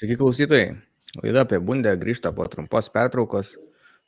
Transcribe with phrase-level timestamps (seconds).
[0.00, 0.68] Sveiki klausytojai.
[1.20, 3.50] Laida apie bundę grįžta po trumpos pertraukos,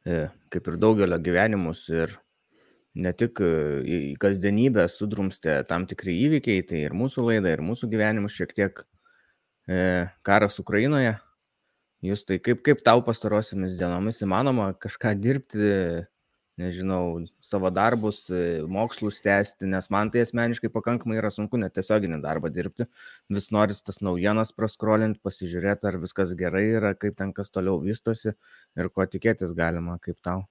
[0.09, 2.15] e, kaip ir daugelio gyvenimus ir
[2.96, 3.51] ne tik e,
[3.84, 8.80] į kasdienybę sudrumstė tam tikri įvykiai, tai ir mūsų laida, ir mūsų gyvenimus šiek tiek
[9.69, 11.12] e, karas Ukrainoje.
[12.09, 15.69] Jūs tai kaip, kaip tau pastarosiamis dienomis įmanoma kažką dirbti,
[16.61, 22.20] nežinau, savo darbus, e, mokslus tęsti, nes man tai asmeniškai pakankamai yra sunku net tiesioginį
[22.25, 22.87] darbą dirbti.
[23.33, 28.34] Vis noris tas naujienas praskrolinti, pasižiūrėti, ar viskas gerai yra, kaip ten kas toliau vystosi
[28.77, 30.45] ir ko tikėtis galima, kaip tau.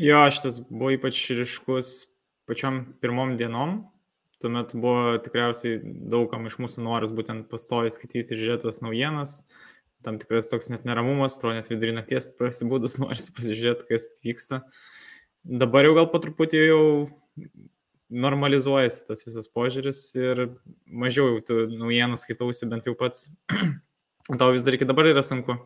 [0.00, 2.08] Jo, šitas buvo ypač ryškus
[2.48, 3.80] pačiom pirmom dienom.
[4.38, 9.40] Tuomet buvo tikriausiai daugam iš mūsų noras būtent pastovi skaityti ir žiūrėti tas naujienas,
[10.06, 14.62] tam tikras toks net neramumas, atrodo net vidurį nakties prasibūdus norisi pasižiūrėti, kas vyksta.
[15.48, 16.82] Dabar jau gal po truputį jau
[18.08, 20.46] normalizuojasi tas visas požiūris ir
[20.86, 23.28] mažiau jau tų naujienų skaitausi, bent jau pats.
[24.40, 25.56] Tau vis dar iki dabar yra sunku.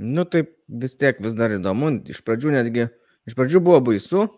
[0.00, 1.90] Nu taip, vis tiek vis dar įdomu.
[2.10, 2.86] Iš pradžių netgi,
[3.28, 4.28] iš pradžių buvo baisu,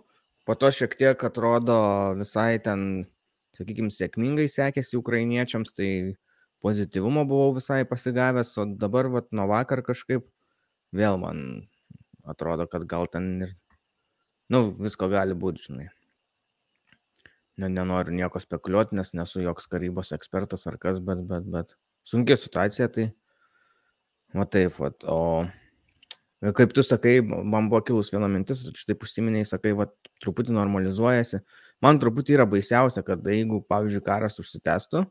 [0.49, 1.77] po to šiek tiek atrodo
[2.19, 3.05] visai ten,
[3.57, 5.91] sakykime, sėkmingai sekėsi ukrainiečiams, tai
[6.63, 10.27] pozityvumo buvau visai pasigavęs, o dabar vat, nuo vakar kažkaip
[10.95, 11.43] vėl man
[12.29, 13.57] atrodo, kad gal ten ir,
[14.53, 15.89] nu, visko gali būti, žinai.
[17.61, 21.75] Ne, nenoriu nieko spekuliuoti, nes nesu joks karybos ekspertas ar kas, bet, bet, bet
[22.09, 23.11] sunkia situacija, tai,
[24.37, 29.75] va taip, va, o kaip tu sakai, man buvo kilus viena mintis, štai užsiminiai, sakai,
[29.79, 29.87] va,
[30.25, 31.43] truputį normalizuojasi.
[31.83, 35.05] Man truputį yra baisiausia, kad jeigu, pavyzdžiui, karas užsitęstų,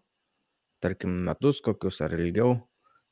[0.83, 2.57] tarkim, metus kokius ar ilgiau,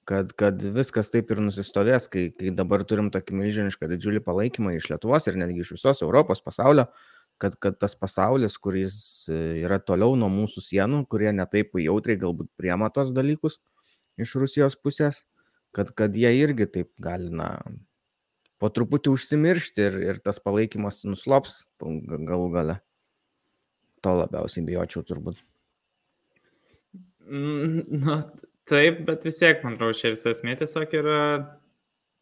[0.10, 4.90] kad, kad viskas taip ir nusistovės, kai, kai dabar turim tokį milžinišką didžiulį palaikymą iš
[4.90, 6.88] Lietuvos ir netgi iš visos Europos pasaulio,
[7.40, 8.96] kad, kad tas pasaulis, kuris
[9.32, 13.60] e, yra toliau nuo mūsų sienų, kurie netaip jautriai galbūt priema tos dalykus
[14.20, 15.24] iš Rusijos pusės,
[15.76, 17.54] kad, kad jie irgi taip gali, na,
[18.60, 22.80] po truputį užsimiršti ir, ir tas palaikymas nuslops galų gale.
[24.04, 25.40] To labiausiai bijočiau turbūt.
[27.30, 28.20] Mm, na,
[28.70, 31.20] taip, bet vis tiek, man atrodo, čia visa esmė tiesiog yra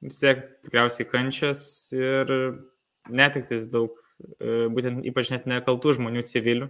[0.03, 1.61] vis tiek tikriausiai kančias
[1.95, 2.33] ir
[3.07, 3.95] netiktis daug,
[4.37, 6.69] e, būtent ypač net nekaltų žmonių civilių.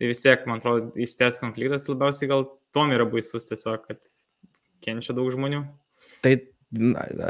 [0.00, 4.12] Tai vis tiek, man atrodo, įstės konfliktas labiausiai gal tom yra baisus tiesiog, kad
[4.82, 5.62] kenčia daug žmonių.
[6.24, 6.34] Tai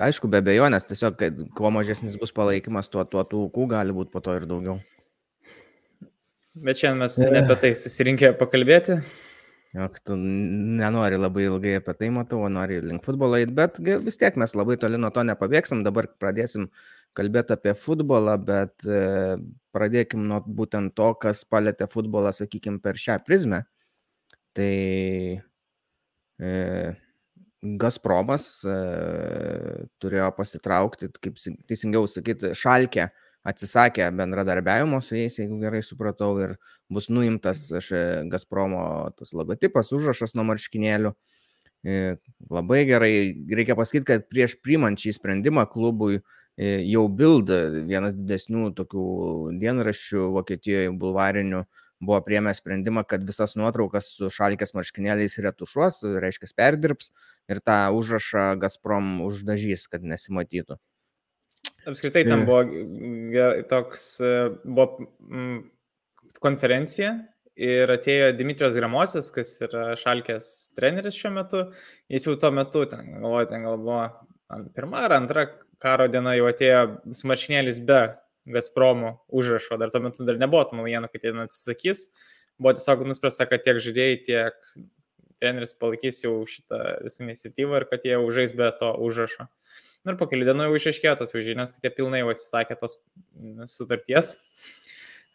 [0.07, 4.15] aišku, be abejonės, tiesiog, kad kuo mažesnis bus palaikymas, tuo, tuo tų aukų gali būti
[4.15, 4.79] po to ir daugiau.
[6.53, 9.01] Bet šiandien mes ne apie tai susirinkę pakalbėti.
[9.73, 14.19] Jok, tu nenori labai ilgai apie tai matau, o nori link futbolo eiti, bet vis
[14.21, 15.81] tiek mes labai toli nuo to nepabėgsim.
[15.87, 16.67] Dabar pradėsim
[17.17, 19.39] kalbėti apie futbolą, bet e,
[19.73, 23.63] pradėkim nuo būtent to, kas palėtė futbolą, sakykime, per šią prizmę.
[24.53, 24.69] Tai
[25.41, 26.53] e,
[27.81, 28.77] Gazpromas e,
[30.05, 31.41] turėjo pasitraukti, kaip
[31.71, 33.09] teisingiau sakyti, šalkę
[33.49, 36.57] atsisakė bendradarbiavimo su jais, jeigu gerai supratau, ir
[36.93, 37.69] bus nuimtas
[38.31, 38.85] Gazpromo
[39.19, 41.15] tas logotipas, užrašas nuo marškinėlių.
[41.83, 42.17] E,
[42.51, 43.15] labai gerai,
[43.51, 47.51] reikia pasakyti, kad prieš priimant šį sprendimą klubui e, jau Bild,
[47.89, 49.07] vienas didesnių tokių
[49.59, 51.65] dienraščių Vokietijoje bulvarinių,
[52.03, 57.11] buvo priemę sprendimą, kad visas nuotraukas su šalkės marškinėliais retušuos, reiškia perdirbs
[57.51, 60.79] ir tą užrašą Gazprom uždažys, kad nesimatytų.
[61.89, 62.63] Apskritai ten buvo
[63.71, 64.33] toks, e,
[64.63, 65.07] buvo
[66.43, 67.17] konferencija
[67.59, 71.65] ir atėjo Dimitrijos Gramosas, kas yra šalkės treneris šiuo metu.
[72.13, 74.01] Jis jau tuo metu, ten galvoju, ten gal buvo
[74.77, 75.47] pirma ar antra
[75.83, 76.83] karo diena jau atėjo
[77.19, 78.03] smaršinėlis be
[78.53, 82.09] Gazpromo užrašo, dar tuo metu dar nebuvo tų naujienų, kad jie atsisakys.
[82.59, 84.59] Buvo tiesiog nuspręsta, kad tiek žaidėjai, tiek
[85.43, 89.47] treneris palaikys jau šitą visą iniciatyvą ir kad jie užais be to užrašo.
[89.47, 92.99] Nu ir po kelių dienų jau išaiškėjo tos žinios, kad jie pilnai jau atsisakė tos
[93.71, 94.35] sutarties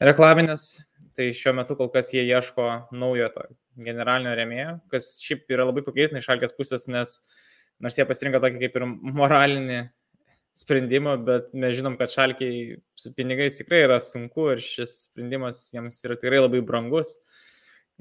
[0.03, 0.69] reklaminės.
[1.17, 3.47] Tai šiuo metu kol kas jie ieško naujo to
[3.81, 7.15] generalinio remėjo, kas šiaip yra labai pagreitina iš šalkės pusės, nes
[7.81, 8.85] nors jie pasirinko tokį kaip ir
[9.17, 9.79] moralinį
[10.57, 15.99] sprendimą, bet mes žinom, kad šalkiai su pinigais tikrai yra sunku ir šis sprendimas jiems
[16.05, 17.17] yra tikrai labai brangus.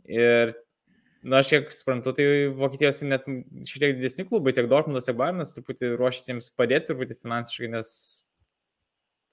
[0.05, 0.53] Ir
[1.27, 3.25] Na, aš kiek suprantu, tai Vokietijos net
[3.67, 7.89] šiek tiek didesni klubai, tiek Dortmundas, tiek Bayernas truputį ruošiasi jiems padėti truputį finansiškai, nes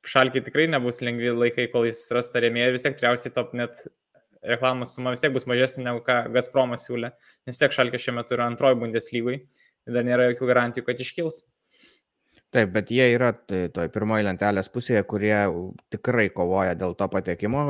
[0.10, 3.86] šalkiai tikrai nebus lengvi laikai, kol jis ras tą rėmėją, vis tiek tikriausiai top net
[4.44, 7.14] reklamos suma vis tiek bus mažesnė negu ką Gazpromas siūlė,
[7.48, 11.44] nes tiek šalkė šiuo metu yra antroji Bundeslygui ir dar nėra jokių garantijų, kad iškils.
[12.54, 15.34] Taip, bet jie yra toj pirmoji lentelės pusėje, kurie
[15.94, 17.64] tikrai kovoja dėl to patekimo,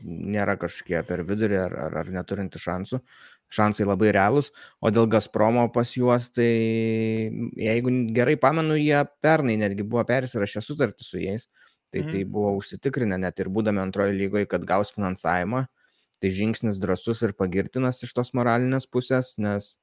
[0.00, 3.02] nėra kažkokie per vidurį ar, ar, ar neturinti šansų.
[3.52, 4.50] Šansai labai realūs,
[4.82, 6.50] o dėl Gazpromo pas juos, tai
[7.60, 11.46] jeigu gerai pamenu, jie pernai netgi buvo persirašę sutartį su jais,
[11.94, 12.12] tai mhm.
[12.12, 15.66] tai buvo užsitikrinę net ir būdami antrojo lygoje, kad gaus finansavimą,
[16.20, 19.76] tai žingsnis drasus ir pagirtinas iš tos moralinės pusės, nes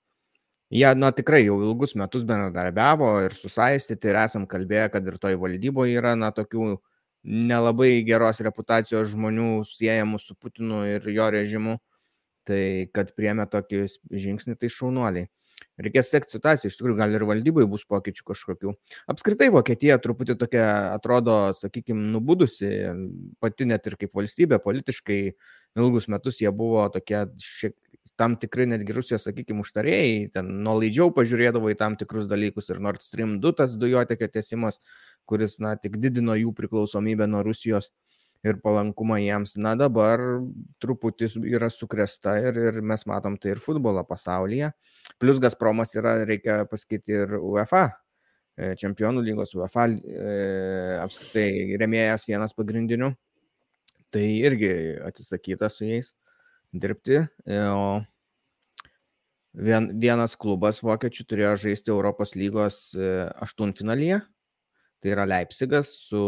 [0.74, 5.38] jie, na tikrai jau ilgus metus bendradarbiavo ir susaistyti ir esam kalbėję, kad ir toj
[5.42, 6.76] valdyboje yra, na, tokių
[7.24, 11.78] nelabai geros reputacijos žmonių siejamų su Putinu ir jo režimu.
[12.50, 12.64] Tai
[12.96, 15.30] kad priemė tokį žingsnį, tai šaunuoliai.
[15.80, 18.74] Reikės sekti situaciją, iš tikrųjų gal ir valdybai bus pokyčių kažkokių.
[19.10, 22.70] Apskritai Vokietija truputį tokia atrodo, sakykime, nubudusi,
[23.42, 25.20] pati net ir kaip valstybė, politiškai
[25.80, 27.78] ilgus metus jie buvo tokie šiek
[28.20, 33.02] tam tikrai netgi Rusijos, sakykime, užtarėjai, ten nuolaidžiau pažiūrėdavo į tam tikrus dalykus ir Nord
[33.02, 34.80] Stream 2 tas dujotekio tiesimas,
[35.30, 37.90] kuris, na, tik didino jų priklausomybę nuo Rusijos
[38.44, 39.56] ir palankumą jiems.
[39.62, 40.22] Na dabar
[40.84, 44.74] truputį yra sukresta ir, ir mes matom tai ir futbolo pasaulyje.
[45.20, 50.26] Plus Gazpromas yra, reikia pasakyti, ir UEFA e, čempionų lygos UEFA e,
[51.04, 53.14] apskritai remėjas vienas pagrindinių.
[54.14, 54.74] Tai irgi
[55.08, 56.12] atsisakyta su jais
[56.74, 57.24] dirbti.
[57.48, 58.04] E, o
[59.54, 64.22] vien, vienas klubas vokiečių turėjo žaisti Europos lygos aštuntfinalyje
[65.04, 66.20] Tai yra Leipzigas su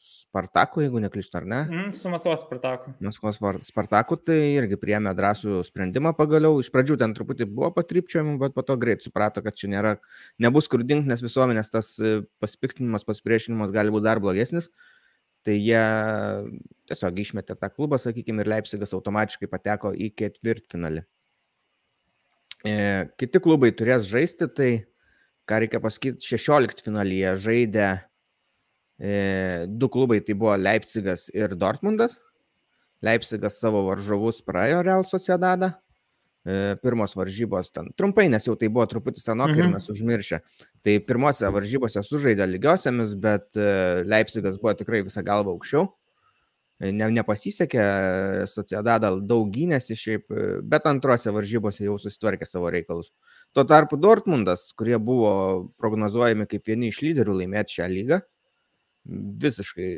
[0.00, 1.58] Spartaku, jeigu neklystu, ar ne?
[1.68, 2.94] Mm, su Maskvos Spartaku.
[3.04, 3.36] Maskvos
[3.68, 6.56] Spartaku tai irgi priemė drąsų sprendimą pagaliau.
[6.62, 9.92] Iš pradžių ten truputį buvo patrypčiojimų, bet po to greit suprato, kad čia nėra,
[10.40, 14.70] nebus kur dingti, nes visuomenės tas e, pasipiktinimas, pasipriešinimas gali būti dar blogesnis.
[15.44, 15.84] Tai jie
[16.88, 21.04] tiesiog išmetė tą klubą, sakykime, ir Leipzigas automatiškai pateko į ketvirtfinalį.
[22.64, 22.78] E,
[23.20, 24.72] kiti klubai turės žaisti, tai
[25.48, 27.88] ką reikia pasakyti, 16 finalyje žaidė
[29.00, 32.18] e, du klubai, tai buvo Leipzigas ir Dortmundas.
[33.04, 35.72] Leipzigas savo varžovus praėjo Real Sociedadą.
[36.48, 39.64] E, pirmos varžybos ten trumpai, nes jau tai buvo truputį senokai mhm.
[39.64, 40.42] ir mes užmiršę.
[40.86, 45.88] Tai pirmose varžybose sužaidė lygiosiamis, bet e, Leipzigas buvo tikrai visą galvą aukščiau
[46.78, 47.84] ne, nepasisekė,
[48.50, 50.28] Sociedada daug gynėsi šiaip,
[50.62, 53.10] bet antrose varžybose jau susitvarkė savo reikalus.
[53.56, 55.30] Tuo tarpu Dortmundas, kurie buvo
[55.80, 58.18] prognozuojami kaip vieni iš lyderių laimėti šią lygą,
[59.44, 59.88] visiškai,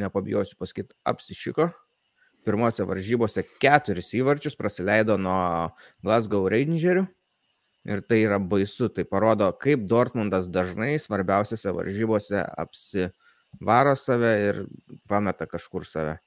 [0.00, 1.70] nepabijosiu pasakyti, apsišiko.
[2.44, 5.72] Pirmose varžybose keturis įvarčius praleido nuo
[6.04, 7.04] Glasgow Rangerių.
[7.88, 13.06] Ir tai yra baisu, tai parodo, kaip Dortmundas dažnai svarbiausiose varžybose apsi,
[13.60, 14.58] varo save ir
[15.08, 16.18] pameta kažkur save.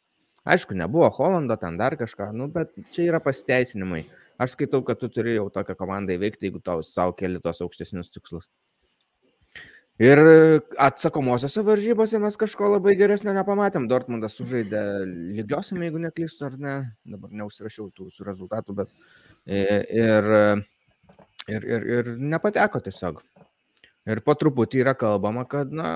[0.44, 4.02] Aišku, nebuvo Holando, ten dar kažką, nu, bet čia yra pasiteisinimai.
[4.41, 8.09] Aš skaitau, kad tu turi jau tokią komandą įveikti, jeigu tau savo keli tos aukštesnius
[8.13, 8.47] tikslus.
[10.01, 10.18] Ir
[10.81, 13.85] atsakomosiose varžybose mes kažko labai geresnio nepamatėm.
[13.91, 14.81] Dortmundas sužaidė
[15.38, 16.74] lygiosiam, jeigu neklystu, ar ne.
[17.06, 18.95] Dabar neužsirašiau tų su rezultatų, bet
[19.45, 20.30] ir,
[21.45, 23.21] ir, ir, ir nepateko tiesiog.
[24.09, 25.91] Ir po truputį yra kalbama, kad, na,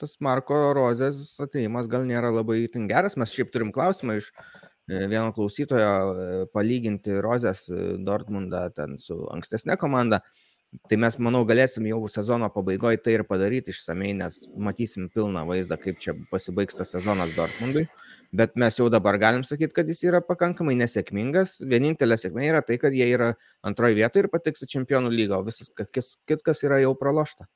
[0.00, 3.16] tas Marko Rozės ateimas gal nėra labai itin geras.
[3.20, 4.40] Mes šiaip turim klausimą iš e,
[4.86, 10.22] vieno klausytojo e, palyginti Rozės e, Dortmundą ten su ankstesnė komanda.
[10.90, 15.78] Tai mes, manau, galėsim jau sezono pabaigoje tai ir padaryti išsamei, nes matysim pilną vaizdą,
[15.80, 17.86] kaip čia pasibaigs tas sezonas Dortmundui.
[18.36, 21.60] Bet mes jau dabar galim sakyti, kad jis yra pakankamai nesėkmingas.
[21.70, 23.32] Vienintelė sėkmė yra tai, kad jie yra
[23.64, 27.46] antroje vietoje ir patiks į čempionų lygą, o visas kitkas yra jau pralošta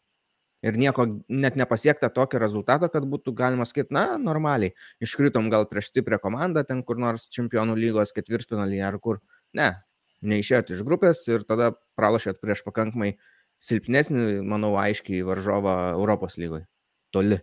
[0.67, 5.91] ir nieko net nepasiekta tokio rezultato, kad būtų galima sakyti, na, normaliai, iškritom gal prieš
[5.91, 9.21] stiprią komandą ten kur nors čempionų lygos ketvirtfinalyje ar kur.
[9.57, 9.73] Ne,
[10.21, 13.15] neišėjot iš grupės ir tada pralašėt prieš pakankamai
[13.61, 16.67] silpnesnį, manau, aiškiai varžovą Europos lygoje.
[17.13, 17.41] Toli.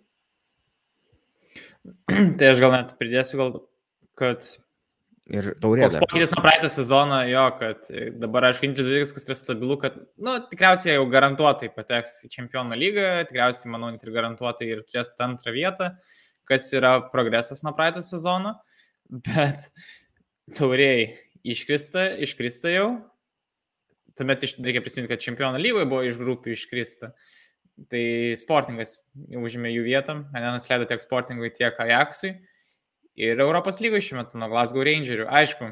[2.08, 3.52] Tai aš gal net pridėsiu, gal,
[4.18, 4.46] kad
[5.28, 5.84] Ir taurė.
[5.84, 7.90] Toks pokytis nuo praeitą sezoną, jo, kad
[8.22, 12.32] dabar, aišku, vienintelis dalykas, kas yra stabilu, kad, na, nu, tikriausiai jau garantuotai pateks į
[12.38, 15.92] čempionų lygą, tikriausiai, manau, net ir garantuotai ir turės antrą vietą,
[16.48, 18.56] kas yra progresas nuo praeitą sezono,
[19.28, 19.68] bet
[20.56, 21.10] tauriai
[21.44, 22.90] iškrista, iškrista jau.
[24.18, 27.12] Tuomet reikia prisiminti, kad čempionų lygoje buvo iš grupių iškrista.
[27.92, 28.06] Tai
[28.40, 29.02] sportingas
[29.38, 32.40] užėmė jų vietą, Anenas leido tiek sportingui, tiek Ajaxui
[33.18, 35.28] ir Europos lygoje šiuo metu nuo Glasgow Rangerių.
[35.40, 35.72] Aišku,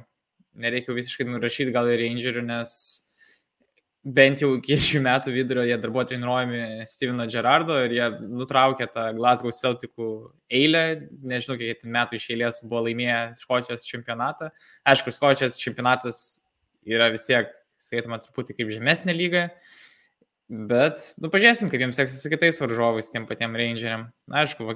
[0.61, 2.73] nereikia visiškai nurašyti gal ir Rangerių, nes
[4.05, 8.85] bent jau iki šių metų vidurio jie dar buvo treniruojami Steveno Gerardo ir jie nutraukė
[8.93, 10.09] tą Glasgow Celticų
[10.53, 10.83] eilę.
[11.25, 14.51] Nežinau, kiek metų iš eilės buvo laimėję Škotijos čempionatą.
[14.85, 16.21] Aišku, Škotijos čempionatas
[16.85, 17.49] yra vis tiek
[17.81, 19.47] skaitoma truputį kaip žemesnė lyga.
[20.45, 24.03] Bet, nu, pažiūrėsim, kaip jiems seksis su kitais varžovais, tiem patiem Rangeriam.
[24.29, 24.67] Na, aišku,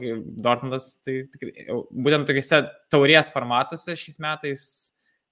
[0.41, 4.63] Dortmundas, tai tikrai, būtent tokiuose taurės formatuose šiais metais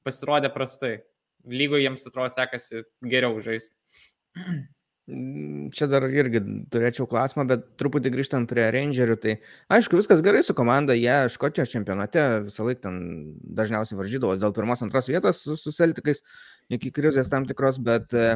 [0.06, 1.00] pasirodė prastai.
[1.48, 3.76] lygoje jiems atrodo sekasi geriau žaisti.
[5.08, 9.38] Mm, čia dar irgi turėčiau klausimą, bet truputį grįžtant prie Rangerių, tai
[9.72, 12.98] aišku, viskas gerai su komanda, jie Škotijos čempionate visą laiką ten
[13.56, 16.20] dažniausiai varžydavos dėl pirmos, antros vietos su, su Celticais
[16.68, 18.36] iki krizės tam tikros, bet e,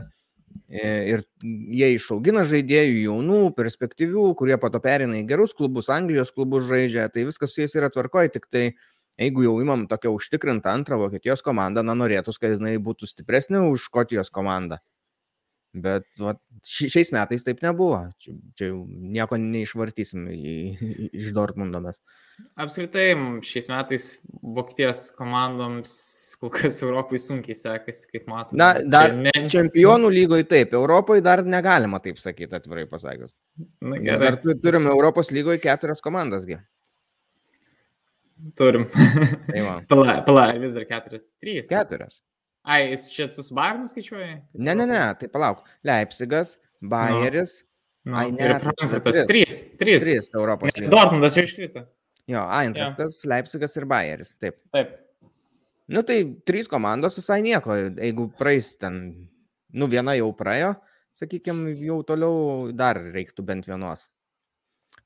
[0.71, 7.09] ir jie išaugina žaidėjų jaunų, perspektyvių, kurie pato perina į gerus klubus, Anglijos klubus žaidžia,
[7.13, 8.65] tai viskas su jais yra tvarkoje, tik tai
[9.19, 13.89] jeigu jau imam tokią užtikrintą antrą Vokietijos komandą, na norėtųs, kad jinai būtų stipresnė už
[13.89, 14.79] Škotijos komandą.
[15.71, 16.33] Bet va,
[16.67, 18.01] šiais metais taip nebuvo.
[18.19, 18.71] Čia, čia
[19.15, 20.55] nieko neišvartysim į,
[21.15, 22.01] iš Dortmundo mes.
[22.59, 23.13] Apskritai,
[23.45, 24.07] šiais metais
[24.41, 25.93] Vokietijos komandoms
[26.41, 28.59] kol kas Europai sunkiai sekasi, kaip matome.
[28.59, 29.45] Na, dar čia ne...
[29.53, 33.31] čempionų lygoje taip, Europoje dar negalima taip sakyti, atvirai pasakius.
[33.79, 34.33] Na, gerai.
[34.33, 36.59] Dar turime Europos lygoje keturias komandasgi.
[38.57, 38.89] Turim.
[38.89, 41.31] Tai pala, pala, vis dar keturias.
[41.39, 41.69] Trys.
[41.71, 42.19] Keturias.
[42.61, 44.35] Ai, jis čia su Bayernu skaičiuoja?
[44.53, 45.63] Ne, ne, ne, tai palauk.
[45.87, 47.61] Leipzigas, Bayeris.
[48.05, 48.11] No.
[48.11, 48.17] No.
[48.17, 49.25] Ai, ne, ir Frankfurtas.
[49.29, 49.57] Trys.
[49.77, 50.05] Trys.
[50.05, 50.73] Trys Europos.
[50.73, 51.85] Nes Dortmundas jau iškrito.
[52.29, 53.31] Jo, Eintrachtas, ja.
[53.33, 54.33] Leipzigas ir Bayeris.
[54.41, 54.61] Taip.
[54.73, 54.93] Taip.
[55.91, 59.01] Nu tai trys komandos visai nieko, jeigu praeis ten,
[59.75, 60.75] nu viena jau praėjo,
[61.19, 64.05] sakykime, jau toliau dar reiktų bent vienos.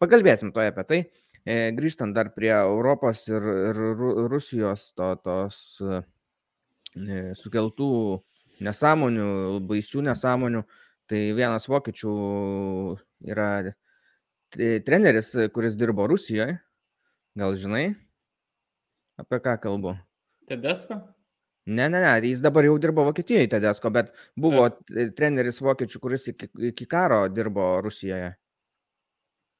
[0.01, 0.99] Pakalbėsim toje apie tai.
[1.45, 3.81] E, grįžtant dar prie Europos ir, ir
[4.29, 5.57] Rusijos to, tos
[7.39, 7.89] sukeltų
[8.65, 9.29] nesąmonių,
[9.67, 10.63] baisių nesąmonių.
[11.05, 12.13] Tai vienas vokiečių
[13.29, 13.49] yra
[14.55, 16.57] treneris, kuris dirbo Rusijoje.
[17.35, 17.89] Gal žinai,
[19.19, 19.97] apie ką kalbu?
[20.47, 21.01] Tedesko?
[21.65, 25.15] Ne, ne, ne, jis dabar jau dirbo Vokietijoje, Tedesko, bet buvo Taip.
[25.17, 28.35] treneris vokiečių, kuris iki, iki karo dirbo Rusijoje.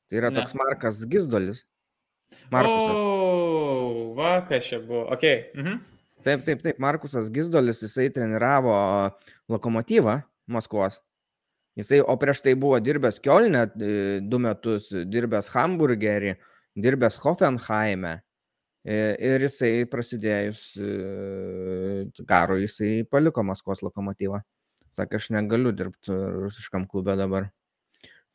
[0.06, 0.38] Tai yra ne.
[0.38, 1.64] toks Markas Gizdolis.
[2.54, 3.02] Markusas.
[3.02, 5.08] O, va, kas čia buvo.
[5.14, 5.26] Ok.
[5.58, 5.82] Mhm.
[6.26, 8.74] Taip, taip, taip, Markusas Gizdolis, jisai treniravo
[9.52, 10.98] lokomotyvą Maskvos.
[11.78, 13.90] Jisai, o prieš tai buvo dirbęs Kielne e,
[14.24, 16.34] du metus, dirbęs Hamburgerį,
[16.82, 18.16] dirbęs Hoffenheime.
[18.86, 18.96] E,
[19.28, 20.90] ir jisai prasidėjus e,
[22.30, 24.42] karui, jisai paliko Maskvos lokomotyvą.
[24.96, 27.52] Sakė, aš negaliu dirbti rusiškam klube dabar.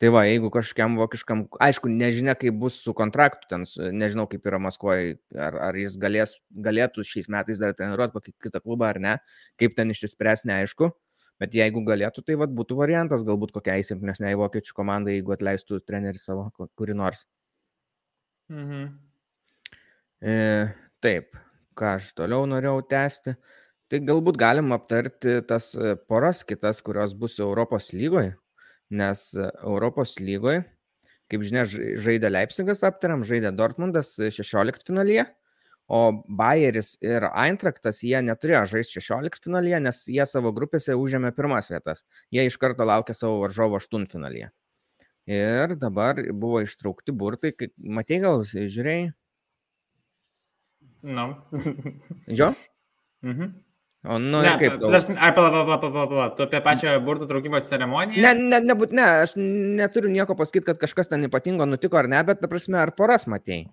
[0.01, 4.57] Tai va, jeigu kažkiam vokiškam, aišku, nežinia, kaip bus su kontraktu, ten, nežinau, kaip yra
[4.57, 6.33] Maskvoje, ar, ar jis galės,
[6.65, 9.13] galėtų šiais metais dar treniruoti kokį kitą klubą ar ne,
[9.61, 10.89] kaip ten išsispręs, neaišku.
[11.41, 16.23] Bet jeigu galėtų, tai vat, būtų variantas galbūt kokiai silpnesniai vokiečių komandai, jeigu atleistų trenerių
[16.25, 17.21] savo kuri nors.
[18.49, 18.91] Mhm.
[20.17, 20.35] E,
[21.05, 21.37] taip,
[21.77, 23.37] ką aš toliau norėjau tęsti.
[23.85, 25.75] Tai galbūt galim aptarti tas
[26.09, 28.40] poras kitas, kurios bus Europos lygoje
[28.91, 30.63] nes e, Europos lygoje,
[31.31, 35.25] kaip žinia, žaidė Leipzigas aptariam, žaidė Dortmundas 16 finalyje,
[35.91, 41.71] o Bayeris ir Eintraktas jie neturėjo žaisti 16 finalyje, nes jie savo grupėse užėmė pirmas
[41.71, 42.05] vietas.
[42.31, 44.51] Jie iš karto laukia savo varžovo 8 finalyje.
[45.31, 49.11] Ir dabar buvo ištraukti burtai, matei gal, žiūrėjai?
[51.01, 51.27] No.
[52.27, 52.53] jo?
[53.21, 53.51] Mhm.
[54.01, 54.89] O, nu, ne, kaip tau?
[54.89, 58.23] Ai, pala, pala, pala, pala, tu apie pačią burtų traukimo ceremoniją?
[58.23, 62.17] Ne, ne, nebūt, ne, aš neturiu nieko pasakyti, kad kažkas ten ypatingo nutiko ar ne,
[62.25, 63.67] bet, ta prasme, ar poras matėjai?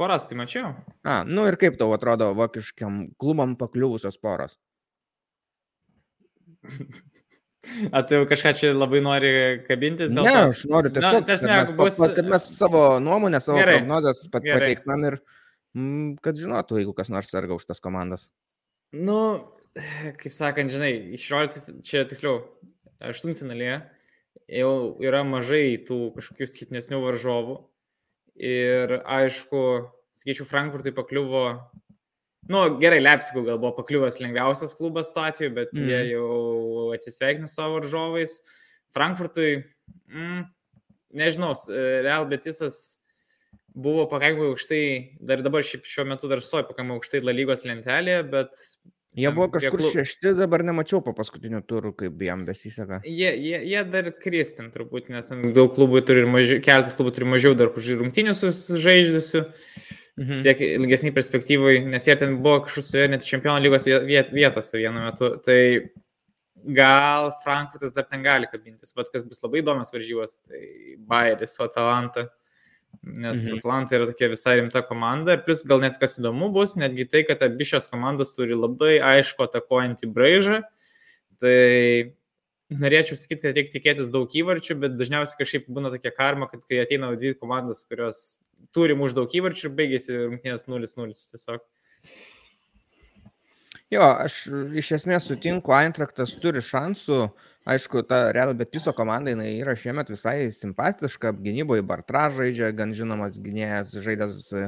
[0.00, 0.72] Poras tai mačiau.
[1.04, 4.56] A, nu ir kaip tau atrodo vokiškiam klubam pakliuvusios poros?
[7.92, 9.34] A, tu jau kažką čia labai nori
[9.68, 10.10] kabintis?
[10.16, 10.46] Ne, to?
[10.48, 11.98] aš noriu tiesiog, Na, tarsi, kad, mes, bus...
[12.16, 13.76] kad mes savo nuomonę, savo Gerai.
[13.78, 15.18] prognozes pateiktumėm ir
[15.76, 18.26] mm, kad žinotų, jeigu kas nors serga už tas komandas.
[18.92, 19.18] Nu,
[20.20, 22.42] kaip sakant, žinai, 16, čia tiksliau,
[23.02, 23.80] aštuntfinalėje
[24.52, 24.72] jau
[25.04, 27.56] yra mažai tų kažkokių silpnesnių varžovų.
[28.42, 29.62] Ir aišku,
[30.16, 31.44] sakyčiau, Frankfurtui pakliuvo,
[32.52, 35.88] nu gerai, Leipzigų gal buvo pakliuvęs lengviausias klubas statijoje, bet mm.
[35.88, 36.10] jie mhm.
[36.12, 38.40] jau atsisveikino savo varžovais.
[38.92, 39.62] Frankfurtui,
[40.10, 40.42] mm,
[41.16, 41.54] nežinau,
[42.04, 42.98] Real Betisas
[43.74, 44.84] buvo pakankamai aukštai,
[45.20, 48.58] dar dabar šiuo metu dar stoja pakankamai aukštai lygos lentelėje, bet...
[49.12, 49.92] Jie buvo kažkur klub...
[49.92, 53.02] šešti, dabar nemačiau po paskutinių turų, kaip jam besiseka.
[53.04, 57.28] Jie, jie, jie dar kristin turbūt, nes daug klubų turi ir mažiau, keletas klubų turi
[57.34, 59.44] mažiau dar už rungtinių sužaidžiusių.
[60.20, 60.36] Mhm.
[60.36, 65.30] Siek ilgesnį perspektyvai, nes jie ten buvo kažkur net čempionų lygos viet, vietose vienu metu.
[65.44, 65.60] Tai
[66.76, 70.62] gal Frankfurtas dar ten gali kabintis, bet kas bus labai įdomios varžybos, tai
[71.08, 72.28] Bayeris su Atalanta
[73.02, 73.58] nes mhm.
[73.58, 77.24] Atlanta yra tokia visai rimta komanda ir plus gal net kas įdomu bus, netgi tai,
[77.28, 80.60] kad abi šios komandos turi labai aišku atakuojantį braižą,
[81.42, 81.56] tai
[82.72, 86.80] norėčiau sakyti, kad reikia tikėtis daug įvarčių, bet dažniausiai kažkaip būna tokia karma, kad kai
[86.84, 88.22] ateina dvi komandos, kurios
[88.76, 91.64] turi už daug įvarčių ir baigėsi rungtynės 0-0 tiesiog.
[93.92, 94.46] Jo, aš
[94.80, 97.26] iš esmės sutinku, Eintraktas turi šansų.
[97.68, 103.36] Aišku, ta Real Betiso komanda jinai yra šiemet visai simpatiška, gynyboje Bartra žaidžia, gan žinomas
[103.38, 104.64] gynėjas, žaidęs e,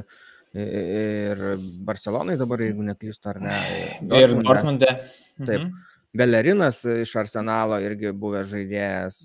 [0.55, 1.43] ir
[1.87, 3.57] Barcelonai dabar, jeigu neklystu, ar ne.
[3.99, 4.21] Dortmunde.
[4.21, 4.93] Ir Dortmunde.
[5.41, 5.65] Taip.
[5.65, 5.73] Mhm.
[6.15, 9.17] Belerinas iš Arsenalo irgi buvęs žaidėjas.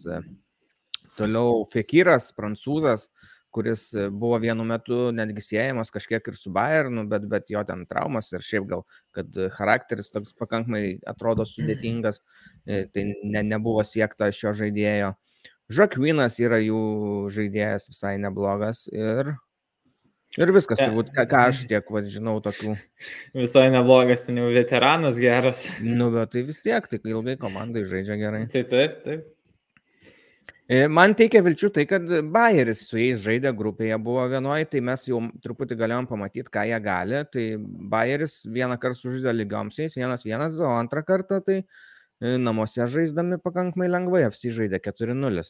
[1.21, 3.07] Toliau Fekiras, prancūzas,
[3.55, 8.31] kuris buvo vienu metu netgi siejamas kažkiek ir su Bayernu, bet, bet jo ten traumas
[8.33, 8.85] ir šiaip gal,
[9.17, 12.23] kad charakteris toks pakankamai atrodo sudėtingas,
[12.67, 15.15] e, tai ne, nebuvo siekta šio žaidėjo.
[15.71, 16.81] Žakvinas yra jų
[17.31, 19.37] žaidėjas visai neblogas ir
[20.39, 22.77] Ir viskas, turbūt, ką, ką aš tiek, vad, žinau, tokių.
[23.43, 25.65] Visai neblogas, jau veteranas geras.
[25.83, 28.45] Nu, bet tai vis tiek, tai ilgai komandai žaidžia gerai.
[28.53, 29.25] Tai taip, taip.
[30.71, 35.03] E, man teikia vilčių tai, kad Bayeris su jais žaidė grupėje, buvo vienoje, tai mes
[35.09, 37.25] jau truputį galėjom pamatyti, ką jie gali.
[37.33, 37.47] Tai
[37.91, 43.41] Bayeris vieną kartą sužaidė lygioms jais, vienas vienas, o antrą kartą tai e, namuose žaisdami
[43.43, 45.43] pakankamai lengvai apsižaidė 4-0.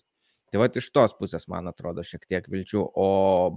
[0.50, 2.88] Tai va iš tos pusės, man atrodo, šiek tiek vilčių.
[2.96, 3.10] O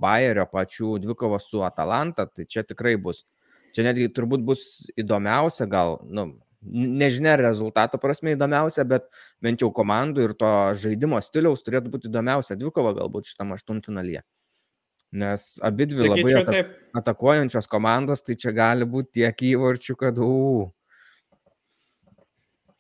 [0.04, 3.24] Bayerio pačių dvikovos su Atalanta, tai čia tikrai bus.
[3.74, 4.68] Čia netgi turbūt bus
[5.00, 6.34] įdomiausia, gal, nu,
[6.66, 9.10] nežinia rezultato prasme įdomiausia, bet
[9.44, 14.24] bent jau komandų ir to žaidimo stiliaus turėtų būti įdomiausia dvikova galbūt šitam aštuntfinalyje.
[15.14, 20.72] Nes abi dvi labai atak atakuojančios komandos, tai čia gali būti tiek įvarčių, kad, u.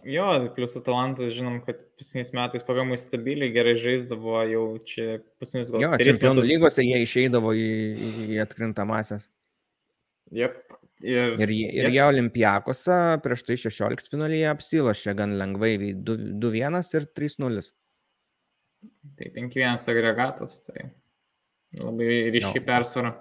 [0.03, 0.25] Jo,
[0.55, 5.85] plus Atalantas, žinom, kad paskutiniais metais pagamai stabiliai gerai žaisdavo, jau čia paskutinius gal.
[5.85, 6.51] Jo, čempionų metus...
[6.51, 7.69] lygose jie išeidavo į,
[8.33, 9.29] į atkrintamasias.
[10.33, 10.57] Jep.
[11.03, 17.63] Ir, ir, ir jie Olimpijakose prieš tai 16 finalyje apsilošė gan lengvai 2-1 ir 3-0.
[19.19, 20.87] Tai 5-1 agregatas, tai
[21.81, 23.13] labai ryškiai persvara.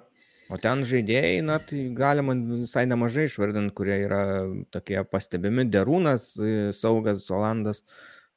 [0.53, 4.23] O ten žaidėjai, na, tai galima visai nemažai išvardinti, kurie yra
[4.75, 5.65] tokie pastebimi.
[5.73, 7.81] Derūnas, e, Saugas, Olandas,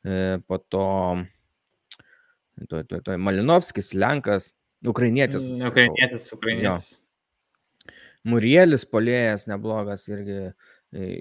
[0.05, 0.86] e, po to,
[2.69, 4.53] to, to, to Malinovskis, Lenkas,
[4.86, 5.43] Ukrainietis.
[5.43, 6.93] Mm, ukrainietis, Ukrainietis.
[6.93, 7.04] Jo.
[8.25, 10.51] Murielis, polėjas, neblogas irgi e,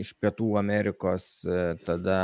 [0.00, 1.26] iš Pietų Amerikos,
[1.84, 2.18] tada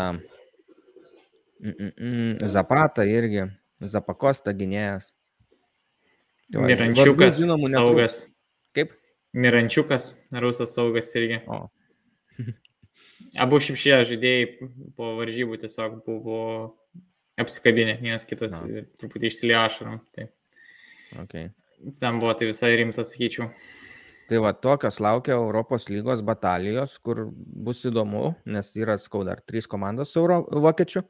[1.60, 3.48] mm, mm, Zapata irgi,
[3.80, 5.10] Zapakosta gynėjas.
[6.50, 8.22] Tai Mirančiukas, žinomų, saugas.
[8.74, 8.96] Kaip?
[9.36, 10.10] Mirančiukas,
[10.42, 11.38] rusas saugas irgi.
[11.46, 11.68] O.
[13.44, 16.40] Abu šiaip šie žaidėjai po varžybų tiesiog buvo
[17.40, 18.82] apsikabinę, vienas kitas no.
[19.00, 20.00] truputį išsilėjo ašarom.
[20.16, 20.26] Tai.
[21.24, 21.52] Okay.
[22.02, 23.48] Ten buvo tai visai rimtas, sakyčiau.
[24.30, 29.66] Tai va, tokios laukia Europos lygos batalijos, kur bus įdomu, nes yra skau dar trys
[29.66, 31.02] komandos euro vokiečių.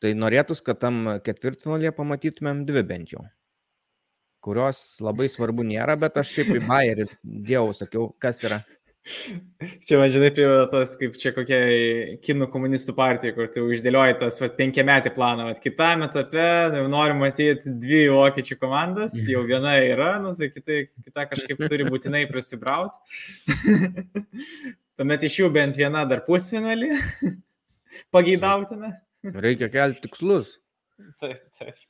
[0.00, 3.26] Tai norėtųs, kad tam ketvirtfinalėje pamatytumėm dvi bent jau
[4.46, 7.06] kurios labai svarbu nėra, bet aš šiaip į Bayerį
[7.48, 8.60] dėjau, sakiau, kas yra.
[9.86, 11.58] Čia man žinai, primena tas, kaip čia kokia
[12.26, 17.14] kinų komunistų partija, kur tu uždėlioji tas vat, penkiametį planą, vat, kitame etape jau noriu
[17.20, 22.98] matyti dvi vokiečių komandas, jau viena yra, nu, tai kita, kita kažkaip turi būtinai prasibrauti.
[24.98, 26.90] Tuomet iš jų bent viena dar pusfinalį
[28.14, 28.96] pageidautina.
[29.36, 30.56] Reikia kelti tikslus.
[31.20, 31.85] Taip, taip.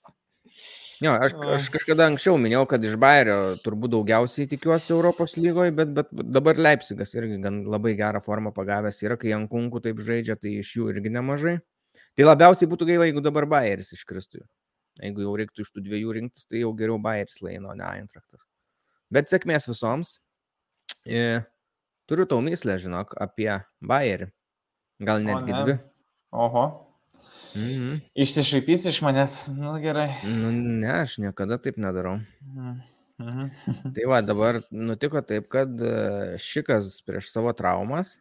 [1.04, 5.90] Jo, aš, aš kažkada anksčiau minėjau, kad iš Bayerio turbūt daugiausiai tikiuosi Europos lygoje, bet,
[5.96, 10.54] bet dabar Leipzigas irgi gan labai gerą formą pagavęs yra, kai Jankunkų taip žaidžia, tai
[10.62, 11.58] iš jų irgi nemažai.
[12.16, 14.40] Tai labiausiai būtų gaila, jeigu dabar Bayeris iškristų.
[15.02, 18.46] Jeigu jau reiktų iš tų dviejų rinktis, tai jau geriau Bayeris laino, ne Eintraktas.
[19.12, 20.16] Bet sėkmės visoms.
[21.04, 21.42] E,
[22.08, 23.50] turiu tau myslę, žinok, apie
[23.84, 24.30] Bayerį.
[25.04, 25.62] Gal netgi o, ne.
[25.66, 25.76] dvi.
[26.36, 26.64] Oho,
[27.56, 27.96] Mhm.
[28.18, 30.10] Išsišaipys iš manęs, nu gerai.
[30.28, 32.18] Nu, ne, aš niekada taip nedarau.
[32.44, 32.76] Mhm.
[33.18, 33.92] mhm.
[33.96, 38.16] tai va, dabar nutiko taip, kad e, šikas prieš savo traumas,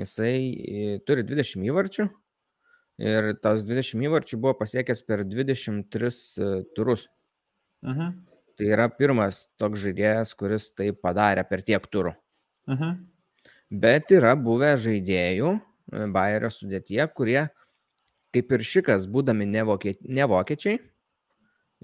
[0.00, 2.08] jisai e, turi 20 įvarčių
[3.04, 7.08] ir tas 20 įvarčių buvo pasiekęs per 23 e, turus.
[7.84, 8.14] Mhm.
[8.54, 12.14] Tai yra pirmas toks žaidėjas, kuris tai padarė per tiek turų.
[12.70, 12.96] Mhm.
[13.74, 15.56] Bet yra buvę žaidėjų
[16.14, 17.48] Bayerio sudėtie, kurie
[18.34, 20.80] kaip ir šikas, būdami ne, vokie, ne vokiečiai,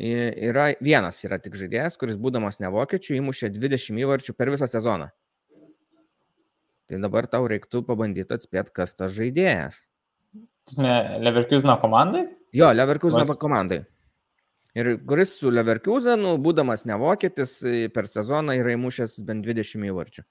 [0.01, 5.11] yra vienas yra tik žaidėjas, kuris būdamas ne vokiečių įmušė 20 įvarčių per visą sezoną.
[6.91, 9.85] Tai dabar tau reiktų pabandyti atspėti, kas tas žaidėjas.
[11.23, 12.25] Leverkusino komandai?
[12.55, 13.39] Jo, Leverkusino Vas...
[13.39, 13.85] komandai.
[14.79, 17.57] Ir kuris su Leverkusenu, būdamas ne vokietis,
[17.95, 20.27] per sezoną yra įmušęs bent 20 įvarčių.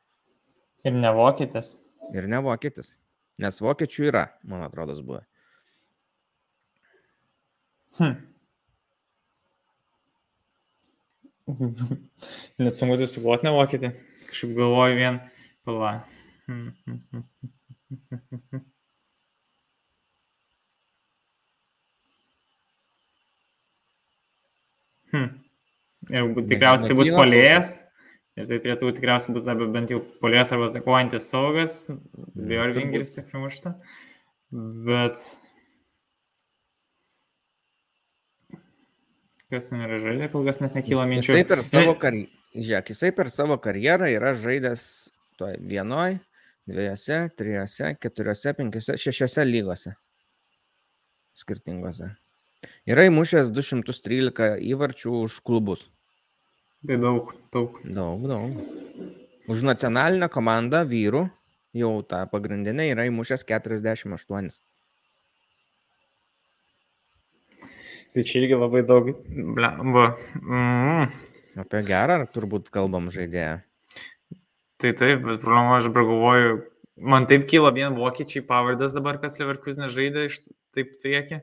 [0.88, 1.74] Ir ne vokietis.
[2.16, 2.94] Ir ne vokietis.
[3.40, 5.22] Nes vokiečių yra, man atrodo, buvo.
[7.97, 8.13] Hm.
[12.63, 13.91] Net sunku tai sugalvoti nemokyti.
[14.30, 15.21] Kažkaip galvoju vien,
[15.65, 15.93] pala.
[16.49, 18.62] Hm, hm, hm.
[25.12, 25.28] Hmm.
[26.10, 27.69] Ir tikriausiai bus polėjas.
[28.39, 31.75] Ir tai turėtų tikriausiai būti arba bent jau polėjas arba atakuojantis saugas.
[32.34, 33.75] Bjorvingeris tik primušta.
[34.89, 35.21] Bet.
[39.50, 41.34] Kas ten yra žaidė, kol kas net nekyla minčių.
[41.34, 42.26] Jisai per savo, karj...
[42.54, 44.84] Žiūrėk, jisai per savo karjerą yra žaidęs
[45.42, 46.20] toj vienoj,
[46.70, 49.96] dviejose, trijose, keturiose, penkiose, šešiose lygose.
[51.38, 52.12] Skirtingose.
[52.90, 55.86] Yra įmušęs 213 įvarčių už klubus.
[56.86, 57.78] Tai daug, daug.
[57.84, 59.10] Daug, daug.
[59.50, 61.26] Už nacionalinę komandą vyrų,
[61.76, 64.50] jau tą pagrindinę, yra įmušęs 48.
[68.13, 69.12] Tai čia irgi labai daug.
[69.30, 70.06] Blemba.
[70.41, 71.10] Mm.
[71.60, 73.60] Apie gerą turbūt kalbam žaidėją.
[74.80, 76.62] Tai taip, bet problema, aš galvoju,
[77.12, 80.39] man taip kyla vien vokiečiai pavardas dabar, kas Leverkusen žaidė iš
[80.76, 81.41] taip prieki,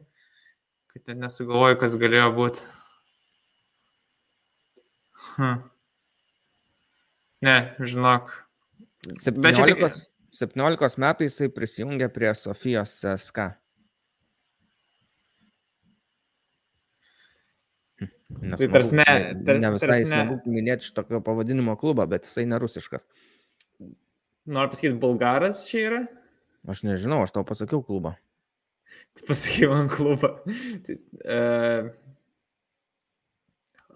[0.94, 2.64] kad net nesugalvoju, kas galėjo būti.
[5.36, 5.60] Hm.
[7.44, 8.32] Ne, žinok.
[9.20, 9.84] 17, tik...
[10.40, 13.50] 17 metų jisai prisijungė prie Sofijos SK.
[18.26, 23.04] Nes tai tarsi, tar, ne visai tarsi, smagu minėti šitokio pavadinimo klubą, bet jisai nerusiškas.
[24.46, 26.00] Noriu pasakyti, bulgaras čia yra?
[26.66, 28.16] Aš nežinau, aš tau pasakiau klubą.
[29.14, 30.32] Tu pasakai man klubą.
[30.86, 31.92] Tai, uh,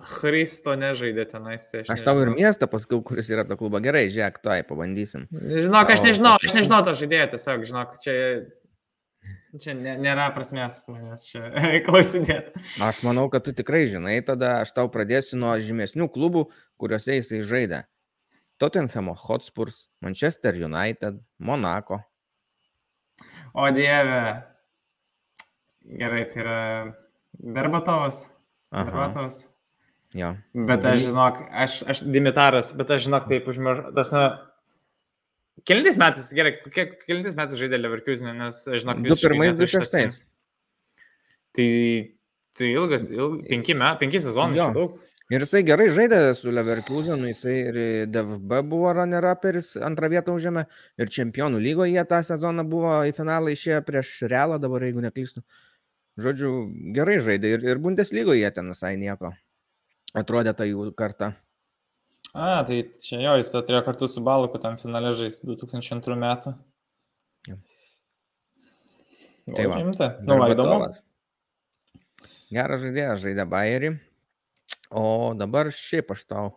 [0.01, 1.66] Hristo nežaidė tenais.
[1.69, 3.81] Tai aš aš tau ir miestą pasakiau, kuris yra to klubo.
[3.85, 5.27] Gerai, žiūrėk, tuoj pabandysim.
[5.35, 8.14] Žinok, aš nežinau, aš nežinau to žaidėjo, tiesiog, žinok, čia
[9.58, 11.48] Čia nėra prasmės manęs čia
[11.86, 12.54] klausinėti.
[12.86, 16.44] Aš manau, kad tu tikrai žinai, tada aš tau pradėsiu nuo žymesnių klubų,
[16.78, 17.80] kuriuose jisai žaidė.
[18.62, 22.02] Tottenhamo Hotspurs, Manchester United, Monako.
[23.56, 24.20] O Dieve.
[25.98, 26.58] Gerai, tai yra
[27.32, 28.28] Berbatovas.
[28.70, 29.48] Berbatovas.
[30.14, 30.34] Jo.
[30.54, 34.30] Bet aš žinok, aš, aš Dimitaras, bet aš žinok, taip užmiršau.
[35.66, 36.55] Kelintais metais, gerai,
[37.07, 40.20] kelintais metais žaidė Leverkusenė, nes, žinok, du pirmais, du šeštais.
[41.57, 41.68] Tai,
[42.59, 44.99] tai ilgas, ilg, penki, met, penki sezonai, daug.
[45.31, 47.77] Ir jisai gerai žaidė su Leverkusenu, jisai ir
[48.11, 50.64] DFB buvo runner-uperis, antrą vietą užėmė,
[50.99, 55.44] ir čempionų lygoje tą sezoną buvo į finalą išėję prieš Realą, dabar jeigu neklystu.
[56.18, 56.51] Žodžiu,
[56.96, 59.31] gerai žaidė ir, ir Bundeslygoje ten visai nieko.
[60.18, 61.37] Atrodė ta jų karta.
[62.33, 66.55] A, tai čia jo, jis turėjo kartu su Baluku tam finale žais 2002 metų.
[67.49, 67.57] Ja.
[69.51, 69.81] Tai va.
[69.81, 70.11] Rimta.
[70.23, 70.90] Nu, va, įdomu.
[72.55, 73.95] Geras žaidėjas žaidė Bayerį.
[74.90, 76.49] O dabar šiaip aš tau.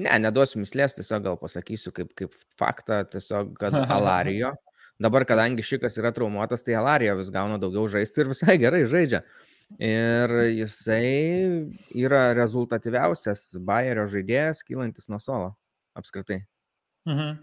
[0.00, 4.54] Ne, neduosiu mislės, tiesiog gal pasakysiu kaip, kaip faktą, tiesiog, kad Alarijo.
[5.00, 9.24] Dabar, kadangi šikas yra traumuotas, tai Alarijo vis gauna daugiau žaisti ir visai gerai žaidžia.
[9.78, 15.52] Ir jisai yra rezultatyviausias Bayerio žaidėjas, kylantis nuo solo
[15.96, 16.42] apskritai.
[17.08, 17.38] Mhm.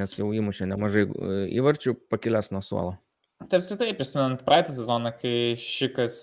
[0.00, 2.96] Nes jau įmušė nemažai e, įvarčių pakilęs nuo suolo.
[3.42, 6.16] Tai apskritai, prisimenant praeitą sezoną, kai šikas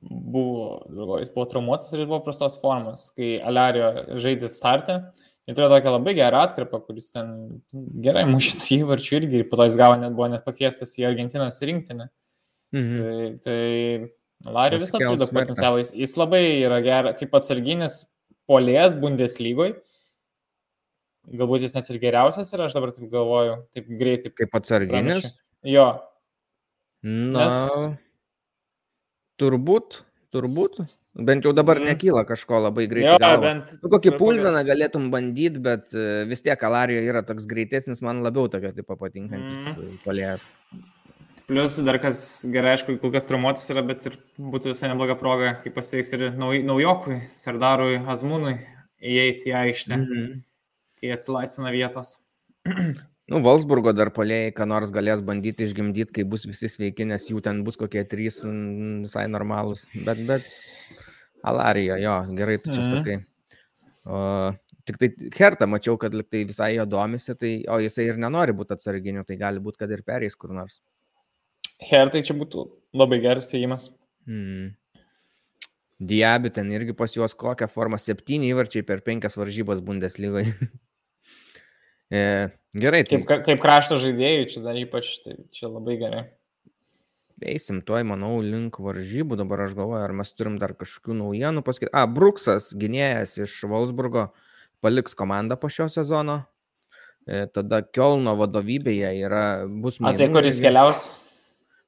[0.00, 0.80] buvo,
[1.20, 3.90] jis buvo traumuotas ir buvo prastos formos, kai Alario
[4.22, 4.98] žaidė startą,
[5.46, 7.34] jis turėjo tokią labai gerą atkarpą, kuris ten
[8.02, 11.60] gerai mušė įvarčių irgi ir po to jis gavo net buvo net pakviestas į Argentinos
[11.62, 12.08] rinktinę.
[12.08, 12.25] Mhm.
[12.74, 13.62] Tai, tai
[14.44, 15.80] Lario vis dar turi potencialą.
[15.80, 18.02] Jis, jis labai yra geras, kaip atsarginis
[18.50, 19.78] polės Bundeslygoje.
[21.26, 24.30] Galbūt jis net ir geriausias ir aš dabar taip galvoju, taip greitai.
[24.36, 25.24] Kaip atsarginis?
[25.24, 25.32] Pranašiu.
[25.66, 25.86] Jo.
[27.06, 27.46] Na.
[27.46, 27.56] Nes...
[29.40, 29.98] Turbūt,
[30.32, 30.78] turbūt.
[31.16, 31.88] Bent jau dabar mm.
[31.90, 33.14] nekyla kažko labai greitai.
[33.16, 33.42] Jo, galva.
[33.42, 33.72] bent.
[33.80, 38.50] Tu kokį pulzaną galėtum bandyti, bet e, vis tiek Kalarijo yra toks greitesnis, man labiau
[38.52, 39.96] tokio tipo patinkantis mm.
[40.04, 40.44] polės.
[41.46, 42.18] Plius dar kas
[42.50, 46.24] gerai, aišku, kol kas traumuotas yra, bet ir būtų visai nebloga proga, kaip pasveiks ir
[46.34, 48.56] nauj, naujokui, Sardarui Azmūnui,
[48.98, 50.40] įeiti į aikštę, mm -hmm.
[51.00, 52.16] kai atsilaisvina vietos.
[53.26, 57.40] Nu, Volksburgo dar polėjai, ką nors galės bandyti išgimdyti, kai bus visi sveiki, nes jų
[57.42, 59.82] ten bus kokie trys visai normalūs.
[60.06, 60.46] Bet, bet,
[61.42, 62.92] Alarija, jo, gerai tu čia -hmm.
[62.94, 63.16] sakai.
[64.06, 64.52] O,
[64.86, 68.78] tik tai Hertą mačiau, kad liktai visai jo domisi, tai, o jisai ir nenori būti
[68.78, 70.80] atsarginiu, tai gali būti, kad ir perės kur nors.
[71.86, 72.66] Hertai čia būtų
[72.96, 73.90] labai geras įėjimas.
[74.26, 74.74] Hmm.
[75.96, 77.98] Diabi ten irgi pas juos kokią formą.
[78.00, 80.52] Septyni įvarčiai per penkias varžybas Bundeslygoje.
[82.16, 82.22] e,
[82.76, 83.04] gerai.
[83.08, 83.22] Tai...
[83.22, 86.26] Kaip, kaip krašto žaidėjų čia dar ypač, tai čia labai gerai.
[87.44, 89.36] Eisim tuoj, manau, link varžybų.
[89.40, 91.92] Dabar aš galvoju, ar mes turim dar kažkokių naujienų pasakyti.
[91.92, 94.30] A, Bruksas, gynėjas iš Wolfsburgo,
[94.84, 96.42] paliks komandą po šio sezono.
[97.28, 101.10] E, tada Kielno vadovybėje yra, bus O tai kuris keliaus?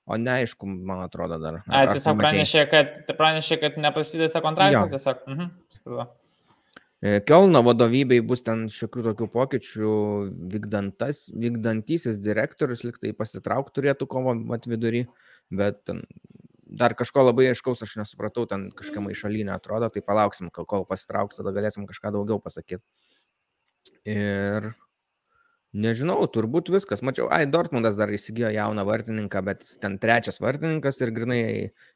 [0.09, 1.61] O neaišku, man atrodo dar.
[1.69, 5.21] A, tiesiog pranešė, kad, pranešė, kad nepasidėsi kontraktas, tiesiog.
[5.29, 6.09] Mhm, skrido.
[6.99, 9.91] Kielno vadovybei bus ten šiokių tokių pokyčių,
[10.51, 15.05] vykdantas, vykdantysis direktorius liktai pasitraukti turėtų kovo atvidurį,
[15.55, 16.03] bet ten
[16.69, 21.55] dar kažko labai aiškaus aš nesupratau, ten kažkokia maišalinė atrodo, tai palauksim, kol pasitrauks, tada
[21.55, 22.83] galėsim kažką daugiau pasakyti.
[24.09, 24.73] Ir
[25.77, 27.03] Nežinau, turbūt viskas.
[27.05, 31.41] Mačiau, ai, Dortmundas dar įsigijo jauną vartininką, bet ten trečias vartininkas ir grinai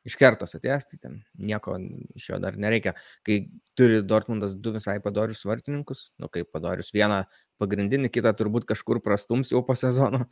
[0.04, 1.78] iš kertos atėjęs, tai ten nieko
[2.12, 2.92] iš jo dar nereikia.
[3.24, 3.38] Kai
[3.78, 7.22] turi Dortmundas du visai padorius vartininkus, nu kaip padorius, vieną
[7.62, 10.26] pagrindinį, kitą turbūt kažkur prastums jau po sezono.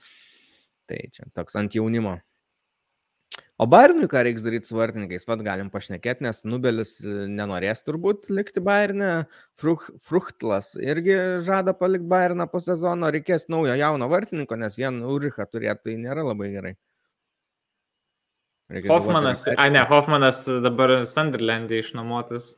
[0.90, 2.18] Tai čia toks ant jaunimo.
[3.60, 8.30] O Bayernui ką reiks daryti su vartininkais, vad galim pašnekėti, nes Nubelis e, nenorės turbūt
[8.32, 9.10] likti Bayernė,
[9.60, 15.44] Fruch, Fruchtlas irgi žada palikti Bayerną po sezono, reikės naujo jauno vartininko, nes vien Urichą
[15.50, 16.72] turėti tai nėra labai gerai.
[18.72, 22.54] Reikia Hoffmanas, a ne, Hoffmanas dabar Sunderlandė išnuomotas.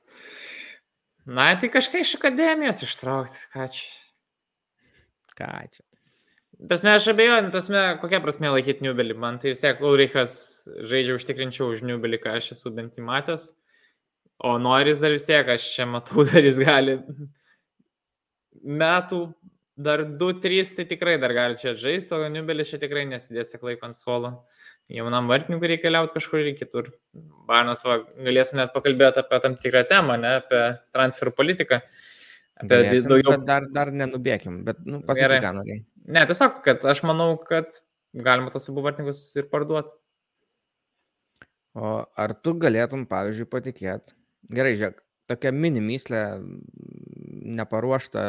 [1.26, 3.88] Na, tai kažką iš akademijos ištraukti, ką čia.
[5.34, 5.86] Ką čia.
[6.68, 9.16] Tasme, aš abejoju, tasme, kokia prasme laikyti Newbelį.
[9.18, 10.34] Man tai vis tiek Ulrichas
[10.90, 13.48] žaidžia užtikrinčiau už Newbelį, ką aš esu bent įmatęs.
[14.42, 16.98] O Noris dar vis tiek, aš čia matau, dar jis gali
[18.62, 19.20] metų,
[19.82, 23.88] dar 2-3, tai tikrai dar gali čia žaisti, o Newbelis čia tikrai nesidės tiek laiko
[23.88, 24.32] ant suolo.
[24.92, 26.90] Jaunam vartininkui reikia keliauti kažkur ir kitur.
[27.48, 30.62] Barnas, va, galėsim net pakalbėti apie tam tikrą temą, ne, apie
[30.94, 31.80] transfer politiką.
[32.62, 33.38] Apie daugiau...
[33.46, 35.84] Dar, dar nenubėkim, bet nu, pasakyk, ką norėjai.
[36.02, 37.70] Ne, tiesiog, kad aš manau, kad
[38.12, 39.94] galima tos abu vartininkus ir parduoti.
[41.78, 44.16] O ar tu galėtum, pavyzdžiui, patikėti,
[44.52, 44.98] gerai, žiūrėk,
[45.30, 46.22] tokia minimyslė
[47.56, 48.24] neparuošta,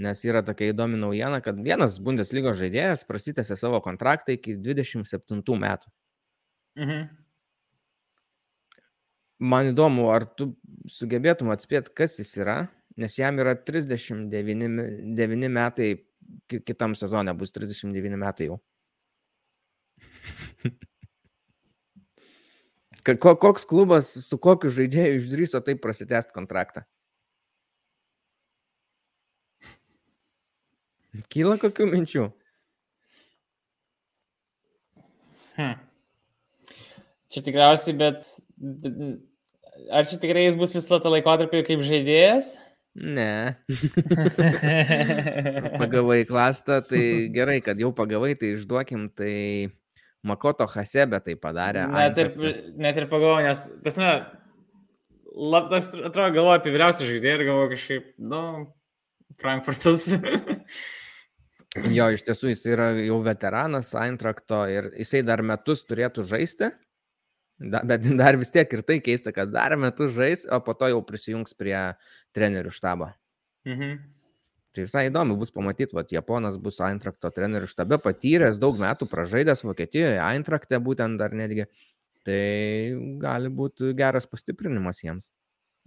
[0.00, 5.92] nes yra tokia įdomi naujiena, kad vienas Bundeslygos žaidėjas prasitęsė savo kontraktą iki 27 metų.
[6.80, 7.08] Mhm.
[9.40, 10.54] Man įdomu, ar tu
[10.88, 12.58] sugebėtum atspėti, kas jis yra,
[13.00, 15.94] nes jam yra 39 metai
[16.66, 18.58] kitam sezone bus 39 metai jau.
[23.40, 26.82] Koks klubas su kokiu žaidėju išdryso taip prasitęsti kontraktą?
[31.32, 32.26] Kyla kokių minčių?
[35.56, 35.80] Hmm.
[37.30, 38.26] Čia tikriausiai, bet
[39.90, 42.54] ar čia tikrai jis bus visą tą laikotarpį kaip žaidėjas?
[42.94, 43.54] Ne.
[45.82, 49.70] pagavai klastą, tai gerai, kad jau pagavai, tai išduokim, tai
[50.26, 51.86] Makoto Hasebe tai padarė.
[51.92, 52.32] Net ir,
[52.80, 54.10] net ir pagavau, nes, tasme,
[55.30, 58.42] labtas, atrodo, galvoju apie vyriausią žaidėją ir galvoju kažkaip, nu,
[59.40, 60.08] Frankfurtas.
[61.96, 66.74] jo, iš tiesų jis yra jau veteranas Eintrakto ir jisai dar metus turėtų žaisti.
[67.60, 70.88] Da, bet dar vis tiek ir tai keista, kad dar metus žais, o po to
[70.92, 71.76] jau prisijungs prie
[72.36, 73.12] trenerių štabo.
[73.68, 74.00] Mhm.
[74.70, 79.64] Tai visai įdomu bus pamatyti, kad Japonas bus Eintrakto trenerių štabe patyręs, daug metų pražaidęs
[79.66, 81.66] Vokietijoje, Eintrakte būtent dar netgi.
[82.24, 82.42] Tai
[83.18, 85.26] gali būti geras pastiprinimas jiems.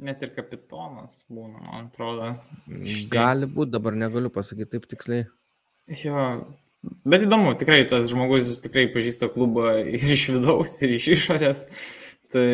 [0.04, 2.34] Net ir kapitonas būna, man atrodo.
[2.66, 3.08] Štai.
[3.14, 5.28] Gali būti, dabar negaliu pasakyti taip tiksliai.
[6.02, 6.26] Jo,
[6.84, 11.66] Bet įdomu, tikrai tas žmogus tikrai pažįsta klubą ir iš vidaus, ir iš išorės.
[12.34, 12.48] Tai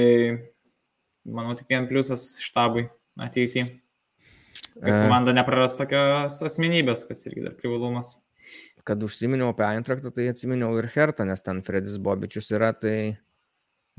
[1.26, 2.88] manau, tik vien pliusas štabui
[3.20, 3.70] ateityje.
[4.80, 5.00] Kad e.
[5.02, 8.14] komanda nepraras tokios asmenybės, kas irgi dar privalumas.
[8.88, 13.18] Kad užsiminiau apie Eintraktą, tai atsiminiau ir Hertą, nes ten Fredis Bobičius yra, tai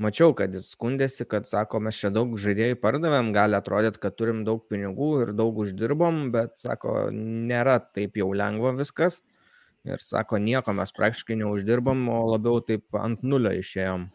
[0.01, 4.41] mačiau, kad jis skundėsi, kad sako, mes čia daug žaidėjų pardavėm, gali atrodyti, kad turim
[4.47, 9.21] daug pinigų ir daug uždirbom, bet sako, nėra taip jau lengva viskas
[9.87, 14.09] ir sako, nieko mes praktiškai neuždirbam, o labiau taip ant nulio išėjom.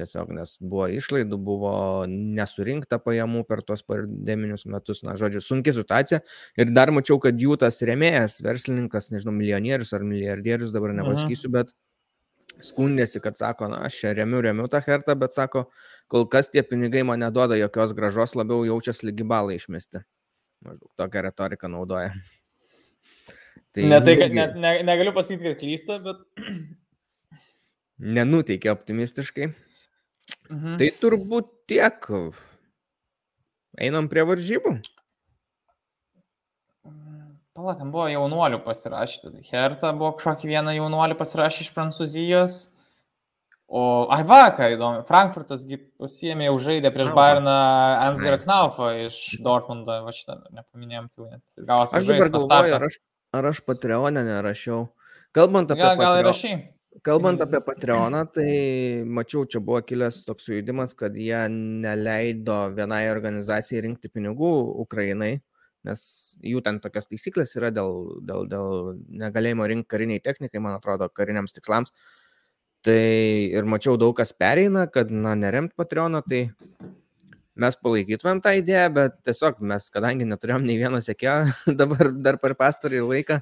[0.00, 1.72] Tiesiog, nes buvo išlaidų, buvo
[2.08, 6.22] nesurinkta pajamų per tuos pandeminius metus, na, žodžiu, sunki situacija.
[6.56, 11.74] Ir dar mačiau, kad jų tas remėjas, verslininkas, nežinau, milijonierius ar milijardierius, dabar nepasakysiu, bet
[12.64, 15.66] skundėsi, kad sako, na, aš čia remiu, remiu tą hertą, bet sako,
[16.08, 20.06] kol kas tie pinigai man neduoda jokios gražos, labiau jaučiasi lygi balai išmesti.
[20.64, 22.14] Maždaug tokią retoriką naudoja.
[23.72, 26.20] Tai ne tai, kad ne, ne, negaliu pasakyti, kad klysta, bet.
[28.18, 29.52] Nenuteikia optimistiškai.
[30.50, 30.74] Mhm.
[30.80, 32.10] Tai turbūt tiek.
[33.80, 34.76] Einam prie varžybų.
[37.52, 39.42] Pala, ten buvo jaunuolių pasirašyti.
[39.52, 42.60] Herta buvo kažkokį vieną jaunuolį pasirašyti iš Prancūzijos.
[43.72, 43.82] O,
[44.12, 45.62] ai vakar įdomu, Frankfurtas
[46.00, 47.54] pasiėmė jau žaidė prieš Bayerną
[48.02, 52.12] Ansgar Knaufą iš Dortmundo, va šitą nepaminėjom, tai net gavosi žaisti.
[52.12, 52.98] Aš dabar galvoju, ar aš
[53.32, 54.88] ar aš Patreonę nerašiau.
[55.32, 56.56] Kalbant apie, Gal, gal ir Patreo- rašai.
[57.02, 63.80] kalbant apie Patreoną, tai mačiau, čia buvo kilęs toks sujudimas, kad jie neleido vienai organizacijai
[63.86, 64.50] rinkti pinigų
[64.84, 65.40] Ukrainai,
[65.84, 71.08] nes jų ten tokios taisyklės yra dėl, dėl, dėl negalėjimo rinkti kariniai technikai, man atrodo,
[71.08, 71.90] kariniams tikslams.
[72.82, 72.98] Tai
[73.56, 76.50] ir mačiau daug kas pereina, kad, na, neremt Patreoną, tai
[77.60, 82.54] mes palaikytumėm tą idėją, bet tiesiog mes, kadangi neturėjom nei vieno sekėjo dabar dar per
[82.58, 83.40] pastarį laiką,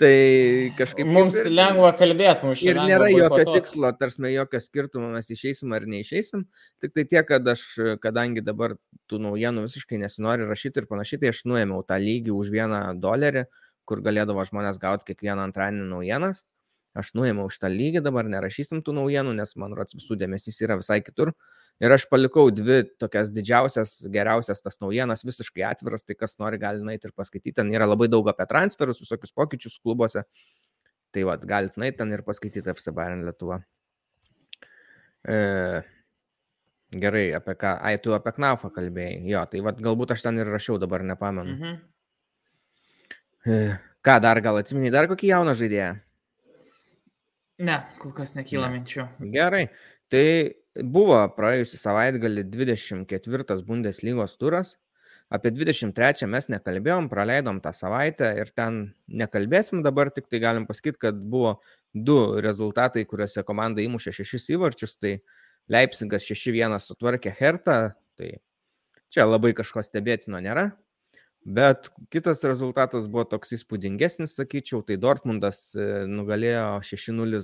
[0.00, 1.08] tai kažkaip...
[1.08, 3.58] Mums ir- lengva kalbėti, mums čia Ir nėra jokio boikotuot.
[3.58, 6.46] tikslo, tarsi jokio skirtumo, mes išeisim ar neišeisim.
[6.84, 7.64] Tik tai tiek, kad aš,
[8.02, 8.76] kadangi dabar
[9.10, 13.46] tų naujienų visiškai nesinori rašyti ir panašiai, tai aš nuėmiau tą lygį už vieną dolerį,
[13.86, 16.44] kur galėdavo žmonės gauti kiekvieną antradienį naujienas.
[16.96, 21.02] Aš nuėmiau šitą lygį, dabar nerašysim tų naujienų, nes man rods visų dėmesys yra visai
[21.04, 21.34] kitur.
[21.82, 26.80] Ir aš palikau dvi tokias didžiausias, geriausias tas naujienas visiškai atviras, tai kas nori gali
[26.80, 27.58] nueiti ir paskaityti.
[27.58, 30.24] Ten yra labai daug apie transferus, visokius pokyčius klubuose.
[31.12, 33.60] Tai vad, galite nueiti ten ir paskaityti FC Bayern Lietuva.
[35.28, 35.36] E,
[37.04, 37.76] gerai, apie ką?
[37.84, 39.20] Ai, tu apie Knaufą kalbėjai.
[39.28, 41.58] Jo, tai vad, galbūt aš ten ir rašiau, dabar nepamenu.
[41.58, 41.76] Mhm.
[43.46, 43.60] E,
[44.00, 45.92] ką dar, gal atsimeni dar kokį jauną žaidėją?
[47.58, 48.74] Ne, kol kas nekyla Ne.
[48.78, 49.06] minčių.
[49.32, 49.68] Gerai.
[50.12, 50.24] Tai
[50.84, 54.74] buvo praėjusią savaitgalį 24 Bundeslygos turas.
[55.32, 61.00] Apie 23 mes nekalbėjom, praleidom tą savaitę ir ten nekalbėsim dabar, tik tai galim pasakyti,
[61.08, 61.56] kad buvo
[61.92, 64.94] du rezultatai, kuriuose komanda įmušė šešis įvarčius.
[65.02, 65.16] Tai
[65.72, 68.36] Leipzigas 6-1 sutvarkė Hertą, tai
[69.10, 70.70] čia labai kažko stebėtino nėra.
[71.46, 77.38] Bet kitas rezultatas buvo toks įspūdingesnis, sakyčiau, tai Dortmundas e, nugalėjo 6-0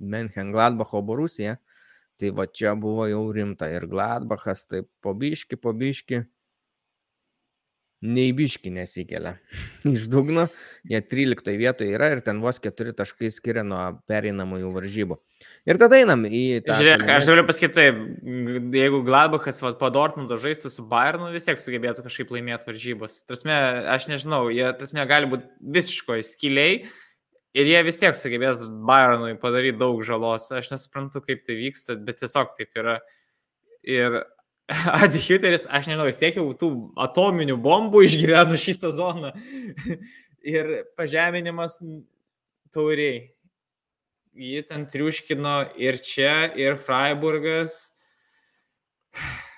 [0.00, 1.58] Menchen Gladbacho Borusiją.
[2.16, 6.22] Tai va čia buvo jau rimta ir Gladbachas, tai pobiški, pobiški,
[8.02, 9.36] neįbiški nesikelia.
[9.92, 10.48] Iš dugno,
[10.88, 15.18] jie 13 vietoje yra ir ten vos 4 taškai skiria nuo pereinamųjų varžybų.
[15.66, 16.76] Ir tada einam į tą...
[16.78, 18.00] Žiūrėk, aš galiu pasakyti taip,
[18.76, 23.22] jeigu Gladbachas vat, po Dortmundo žaistų su Bayernu, vis tiek sugebėtų kažkaip laimėti varžybas.
[23.30, 23.56] Tasme,
[23.90, 26.84] aš nežinau, jie tasme gali būti visiškoje skiliai
[27.58, 30.48] ir jie vis tiek sugebės Bayernui padaryti daug žalos.
[30.54, 33.00] Aš nesuprantu, kaip tai vyksta, bet tiesiog taip yra.
[33.82, 34.22] Ir
[35.02, 36.70] Adihuteris, aš nežinau, jau tų
[37.04, 39.32] atominių bombų išgyveno šį sezoną.
[40.54, 41.78] ir pažeminimas
[42.74, 43.30] tauriai.
[44.32, 47.92] Jį ten triuškino ir čia, ir Freiburgas.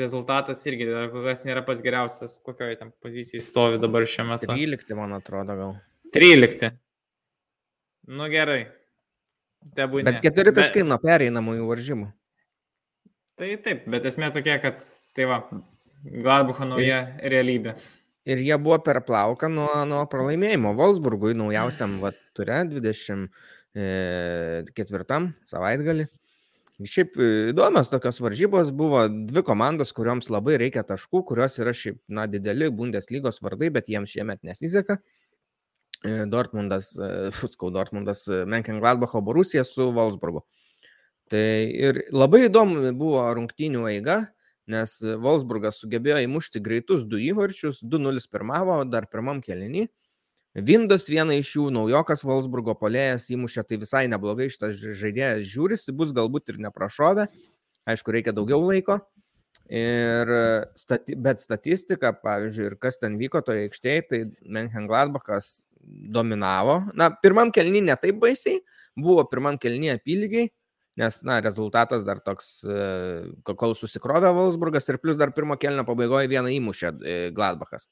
[0.00, 4.46] Rezultatas irgi dar kol kas nėra pats geriausias, kokioje ten pozicijoje stovi dabar šiuo metu.
[4.52, 5.72] 13, man atrodo, gal.
[6.14, 6.76] 13.
[8.10, 8.68] Nu gerai.
[9.76, 10.06] Tebūnie.
[10.06, 12.06] Bet keturi taškai nuo pereinamųjų varžybų.
[13.40, 14.82] Tai taip, bet esmė tokia, kad
[15.16, 15.38] tai va,
[16.04, 16.98] Gladbacho nauja
[17.32, 17.72] realybė.
[18.28, 26.04] Ir jie buvo per plauką nuo, nuo pralaimėjimo Wolfsburgui naujausiam va, ture 24 savaitgalį.
[26.80, 31.98] Šiaip e, įdomios tokios varžybos buvo dvi komandos, kuriuoms labai reikia taškų, kurios yra šiaip,
[32.12, 34.96] na, dideli Bundeslygos vardai, bet jiems šiemet nesiseka.
[36.04, 40.44] E, Dortmundas, e, Fuskau, Dortmundas, Menkengladbacho Borusija su Wolfsburgu.
[41.30, 44.24] Tai ir labai įdomu buvo rungtynių eiga,
[44.70, 49.86] nes Wolfsburgas sugebėjo įmušti greitus du įvarčius, 2-0 pirmavo, dar pirmam kelinį.
[50.66, 56.10] Vindas vieną iš jų, naujokas Wolfsburgo polėjas įmušė, tai visai neblogai šitas žaidėjas žiūrisi, bus
[56.16, 57.28] galbūt ir neprašovę,
[57.86, 58.98] aišku, reikia daugiau laiko.
[59.70, 60.30] Ir
[60.74, 65.60] stati, bet statistika, pavyzdžiui, ir kas ten vyko toje aikštėje, tai Menchengladbachas
[66.10, 66.80] dominavo.
[66.98, 68.58] Na, pirmam kelnį ne taip baisiai,
[68.98, 70.50] buvo pirmam kelnį apylygiai,
[71.00, 72.84] nes, na, rezultatas dar toks, e,
[73.48, 77.88] kol susikrovė Wolfsburgas ir plus dar pirmo kelnio pabaigoje vieną įmušė e, Gladbachas.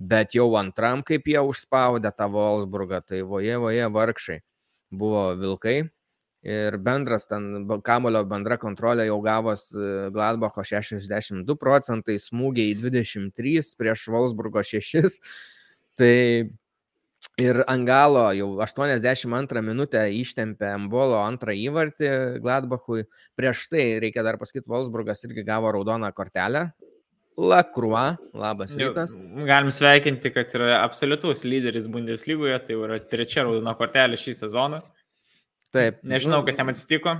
[0.00, 4.38] Bet jau antram, kaip jie užspaudė tą Wolfsburgą, tai voje, voje vargšai
[4.90, 5.80] buvo vilkai.
[6.40, 14.06] Ir bendras ten kamulio bendra kontrolė jau gavos e, Gladbacho 62 procentai, smūgiai 23 prieš
[14.14, 15.20] Wolfsburgo 6.
[16.00, 16.14] Tai
[17.40, 22.12] ir Angalo jau 82 minutę ištempė Mbolo antrą įvartį
[22.44, 23.06] Gladbachui.
[23.38, 26.70] Prieš tai, reikia dar pasakyti, Wolfsburgas irgi gavo raudoną kortelę.
[27.40, 29.14] Lakrua, labas rytas.
[29.16, 34.82] Jau, Galim sveikinti, kad yra absoliutus lyderis Bundeslygoje, tai yra trečia raudona kortelė šį sezoną.
[35.72, 36.02] Taip.
[36.02, 37.16] Nežinau, nu, kas jam atsitiko.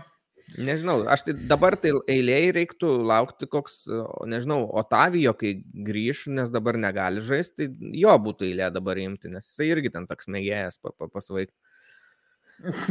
[0.59, 3.84] Nežinau, aš tai dabar tai eilėje reiktų laukti koks,
[4.26, 9.46] nežinau, Otavijo, kai grįž, nes dabar negali žaisti, tai jo būtų eilė dabar imti, nes
[9.46, 11.55] jisai irgi ten toks mėgėjas pa, pa, pasvaigti.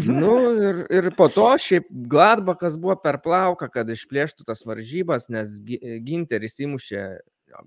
[0.08, 5.60] Nu ir, ir po to šiaip Gladbachas buvo per plauką, kad išplėštų tas varžybas, nes
[5.66, 7.04] Gi- Ginteris įmušė,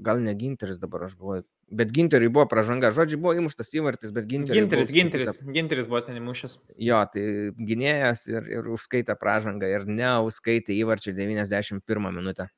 [0.02, 4.28] gal ne Ginteris dabar aš galvoju, bet Ginteriui buvo pražanga, žodžiu, buvo įmuštas įvartis, bet
[4.30, 4.62] Ginteriui.
[4.62, 6.58] Ginteris, Ginteris, Ginteris buvo ten įmušęs.
[6.80, 7.24] Jo, tai
[7.56, 12.48] gynėjas ir, ir užskaitė pražangą ir neužskaitė įvarčio 91 minutę.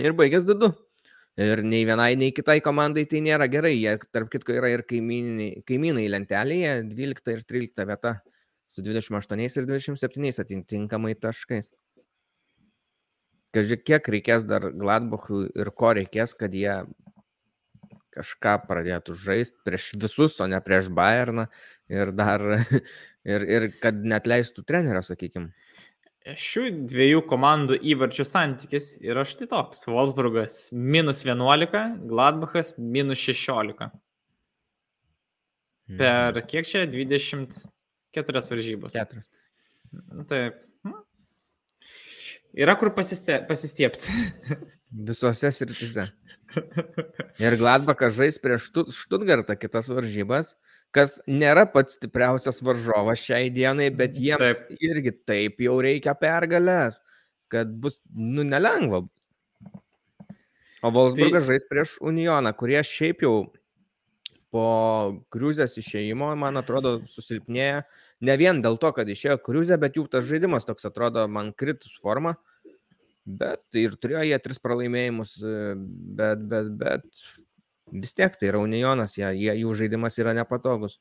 [0.00, 0.72] Ir baigęs 2-2.
[1.44, 3.74] Ir nei vienai, nei kitai komandai tai nėra gerai.
[3.74, 8.18] Jie, tarp kitko, yra ir kaimynai, kaimynai lentelėje, 12 ir 13 vieta
[8.70, 11.72] su 28 ir 27 atitinkamai taškais.
[13.54, 16.80] Kažkai kiek reikės dar Gladbachui ir ko reikės, kad jie
[18.14, 21.48] kažką pradėtų žaisti prieš visus, o ne prieš Bayerną
[21.92, 22.40] ir dar
[23.34, 25.50] ir, ir kad net leistų trenerio, sakykime.
[26.24, 29.82] Šių dviejų komandų įvarčių santykis yra štai toks.
[29.90, 33.90] Wolfsburgas minus 11, Gladbachas minus 16.
[35.98, 36.46] Per Mhm.
[36.48, 38.94] kiek čia 24 varžybos.
[38.96, 39.28] Keturios.
[40.30, 40.62] Taip.
[40.86, 40.94] hm.
[42.56, 44.08] Yra kur pasiste, pasistiepti.
[44.94, 46.06] Visose sritise.
[47.42, 50.52] Ir Gladbachas žais prieš Štut- Štutgartą kitas varžybas,
[50.94, 54.70] kas nėra pats stipriausias varžovas šiai dienai, bet jiems Taip.
[54.78, 57.00] irgi taip jau reikia pergalės,
[57.50, 59.02] kad bus, nu, nelengva.
[60.84, 61.56] O Wolfsburgas tai...
[61.56, 63.34] žais prieš Unioną, kurie šiaip jau
[64.54, 64.66] po
[65.34, 67.82] kriuzės išėjimo, man atrodo, susilpnėja.
[68.22, 71.96] Ne vien dėl to, kad išėjo kriuzė, bet jų tas žaidimas toks atrodo man kritus
[71.98, 72.36] forma.
[73.24, 75.74] Bet ir turėjo jie tris pralaimėjimus, e,
[76.18, 77.04] bet, bet, bet
[77.92, 80.98] vis tiek tai yra Unionas, jie, jie, jų žaidimas yra nepatogus.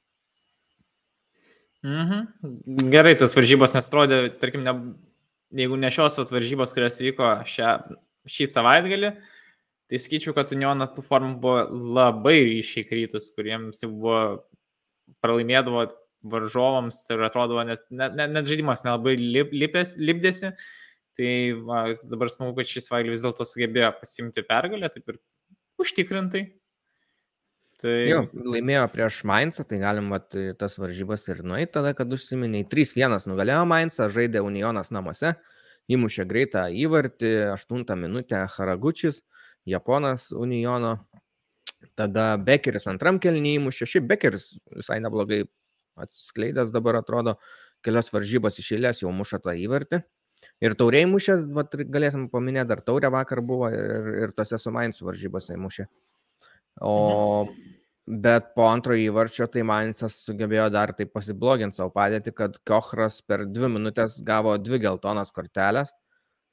[1.84, 2.88] Mhm.
[2.94, 4.74] Gerai, tas varžybos nesatrodė, tarkim, ne,
[5.60, 7.74] jeigu ne šios varžybos, kurios vyko šią,
[8.32, 9.12] šį savaitgalį,
[9.92, 11.66] tai skaičiu, kad Uniono tų formų buvo
[12.00, 14.22] labai ryšiai krytus, kuriems jau buvo
[15.24, 15.90] pralaimėdavo
[16.24, 20.54] varžovams, tai atrodo, net, net, net, net žaidimas nelabai lip, lipės, lipdėsi.
[21.20, 21.32] Tai
[21.68, 25.20] va, dabar smagu, kad šis savaitgalį vis dėlto sugebėjo pasimti pergalę, taip ir
[25.82, 26.44] užtikrintai.
[27.84, 32.64] Tai Jo, laimėjo prieš Mainzą, tai galim vat, tas varžybas ir nueiti tada, kad užsiminiai.
[32.72, 35.36] 3-1 nugalėjo Mainzą, žaidė Unionas namuose,
[35.92, 39.22] įmušė greitą įvartį, 8 minutę Haragučis,
[39.68, 40.96] Japonas Uniono.
[42.00, 45.44] Tada Bekeris antram kelnyje įmušė, šiaip Bekeris visai neblogai
[46.00, 47.36] atsiskleidęs dabar atrodo,
[47.84, 50.00] kelias varžybas iš eilės jau muša tą įvartį.
[50.64, 55.08] Ir tauriai mušė, vat, galėsim paminėti, dar taurė vakar buvo ir, ir tose su Mainzu
[55.08, 55.88] varžybose mušė.
[56.82, 57.48] O
[58.08, 63.46] bet po antrojo įvarčio tai Mainzas sugebėjo dar taip pasibloginti savo padėtį, kad Kochras per
[63.48, 65.94] dvi minutės gavo dvi geltonas kortelės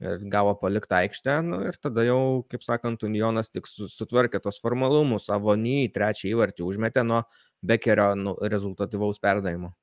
[0.00, 1.40] ir gavo palikti aikštę.
[1.44, 5.92] Nu, ir tada jau, kaip sakant, Unionas tik su- sutvarkė tos formalumus, savo ny į
[5.96, 7.24] trečią įvartį užmetė nuo
[7.60, 9.74] Bekerio nu, rezultatyvaus perdavimo.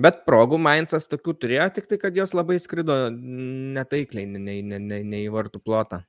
[0.00, 4.80] Bet progų Mainzas tokių turėjo, tik tai, kad jos labai skrido netaikliai, ne, ne, ne,
[4.82, 6.02] ne, ne į vartų plotą.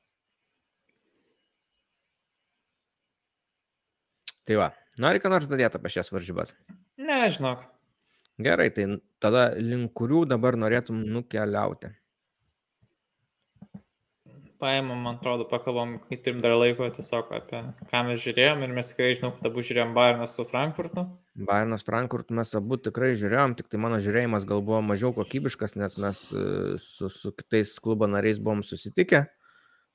[4.46, 4.72] Tai va,
[5.02, 6.54] nori ką nors dadėti apie šias varžybas?
[6.98, 7.64] nežinok.
[8.46, 8.88] Gerai, tai
[9.24, 11.94] tada link kurių dabar norėtum nukeliauti.
[14.66, 17.60] Paėmėm, man atrodo, pakalbam, kai turim dar laiko tiesiog apie
[17.92, 21.04] ką mes žiūrėjom ir mes tikrai žinau, kad abu žiūrėjom Bayerną su Frankfurtu.
[21.38, 25.98] Bayernas Frankfurt mes abu tikrai žiūrėjom, tik tai mano žiūrėjimas gal buvo mažiau kokybiškas, nes
[26.02, 26.46] mes e,
[26.82, 29.28] su, su kitais klubo nariais buvom susitikę.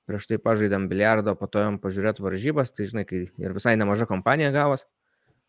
[0.07, 4.07] Prieš tai pažaidėm biliardo, po to jom pažiūrėti varžybas, tai žinai, kai ir visai nemaža
[4.11, 4.87] kompanija gavos.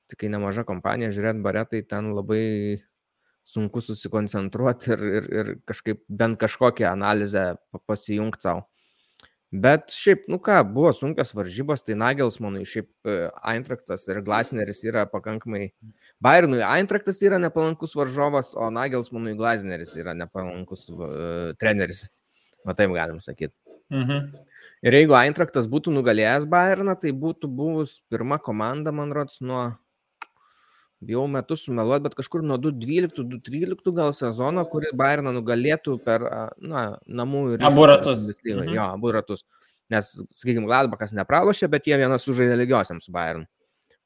[0.10, 2.42] Tai kai nemaža kompanija žiūrėti bare, tai ten labai
[3.48, 8.66] sunku susikoncentruoti ir, ir, ir kažkaip bent kažkokią analizę pa- pasijungti savo.
[9.52, 13.16] Bet šiaip, nu ką, buvo sunkios varžybos, tai Nagelsmanui šiaip e,
[13.52, 15.74] Eintraktas ir Glasneris yra pakankamai.
[16.24, 22.06] Bayernui Eintraktas yra nepalankus varžovas, o Nagelsmanui Glasneris yra nepalankus uh, treneris.
[22.64, 23.52] O taip galim sakyti.
[23.92, 24.32] Mhm.
[24.88, 29.74] Ir jeigu Eintraktas būtų nugalėjęs Bayerną, tai būtų buvus pirma komanda, man rodos, nuo,
[31.02, 36.26] bijau metus sumeluoti, bet kažkur nuo 2012-2013 gal sezono, kuri Bayerną nugalėtų per,
[36.62, 37.66] na, namų ir...
[37.68, 38.28] Abu ratus.
[38.46, 38.76] Mhm.
[38.76, 39.46] Jo, abu ratus.
[39.92, 43.50] Nes, sakykime, Gladbachas nepralošė, bet jie vienas sužaidė lygiosiam su Bayernu.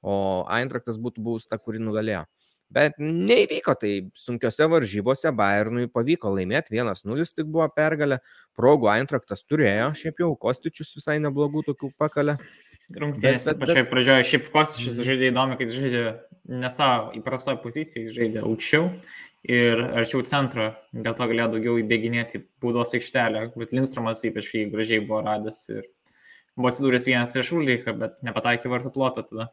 [0.06, 0.16] O
[0.54, 2.24] Eintraktas būtų buvus ta, kuri nugalėjo.
[2.76, 8.18] Bet neįvyko tai sunkiose varžybose, Bayernui pavyko laimėti 1-0, tik buvo pergalė.
[8.58, 12.40] Progų Eintraktas turėjo, šiaip jau Kostičius visai neblogų tokių pakalė.
[12.94, 16.04] Rungtynės pačioje pradžioje šiaip Kostičius žaidė įdomi, kad žaidė
[16.54, 18.92] ne savo įprastoje pozicijoje, žaidė aukščiau
[19.50, 25.02] ir arčiau centro, dėl to galėjo daugiau įbėginėti būdos aikštelę, bet Lindstromas ypač jį gražiai
[25.06, 25.88] buvo radęs ir
[26.56, 29.50] buvo atsidūręs vienas prieš Ulriką, bet nepataikė vartų plotą tada.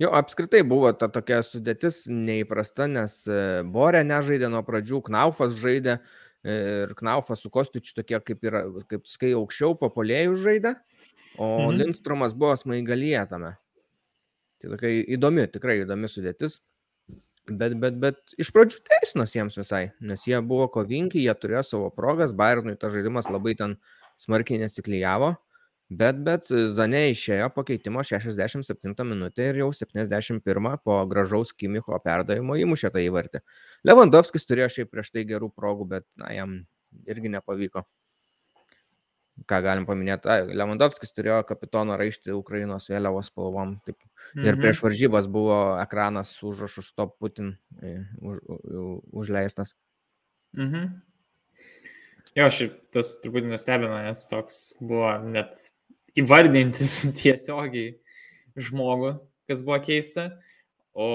[0.00, 5.94] Jo, apskritai buvo ta tokia sudėtis neįprasta, nes e, Borė nežaidė nuo pradžių, Knaufas žaidė
[5.96, 10.74] e, ir Knaufas su Kostičiu tokie kaip, yra, kaip skai aukščiau po polėjų žaidė.
[11.38, 11.76] O mhm.
[11.80, 13.56] Lindstromas buvo smaigalyje tame.
[14.62, 16.60] Tai tokia įdomi, tikrai įdomi sudėtis.
[17.46, 21.90] Bet, bet, bet iš pradžių teisinos jiems visai, nes jie buvo kovingi, jie turėjo savo
[21.94, 23.76] progas, Bayernui tas žaidimas labai ten
[24.18, 25.28] smarkiai nesiklyjavo,
[25.86, 30.42] bet, bet Zane išėjo pakeitimo 67 minutę ir jau 71
[30.82, 33.44] po gražaus Kimicho perdavimo įmušė tą įvartį.
[33.86, 36.58] Lewandowskis turėjo šiaip prieš tai gerų progų, bet na, jam
[37.06, 37.86] irgi nepavyko
[39.48, 43.76] ką galim paminėti, Lewandowskis turėjo kapitono raištį Ukrainos vėliavos spalvom.
[43.86, 43.98] Taip.
[44.34, 44.62] Ir mhm.
[44.62, 48.40] prieš varžybas buvo ekranas su užrašu Stop Putin e, už,
[49.22, 49.76] užleistas.
[50.56, 50.88] Mhm.
[52.36, 55.56] Jo, šiaip tas truputį nustebino, nes toks buvo net
[56.20, 57.94] įvardintis tiesiogiai
[58.56, 59.14] žmogų,
[59.48, 60.30] kas buvo keista.
[60.96, 61.08] O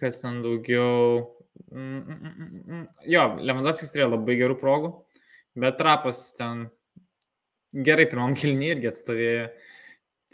[0.00, 1.30] kas ten daugiau.
[1.70, 4.92] Mm, mm, mm, jo, Lewandowskis turėjo labai gerų progų.
[5.58, 6.66] Bet trapas ten
[7.74, 9.46] gerai pirmam kilnį irgi atstovėjo.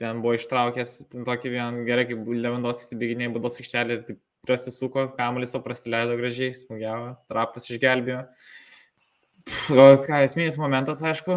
[0.00, 5.10] Ten buvo ištraukęs ten tokį vieną gerai, kaip Levandos įsibėginėjai būdos aikštelį ir taip prasisuko,
[5.18, 8.22] kamuolis, o praleido gražiai, smūgiavo, trapas išgelbėjo.
[9.72, 11.36] O ką esminis momentas, aišku,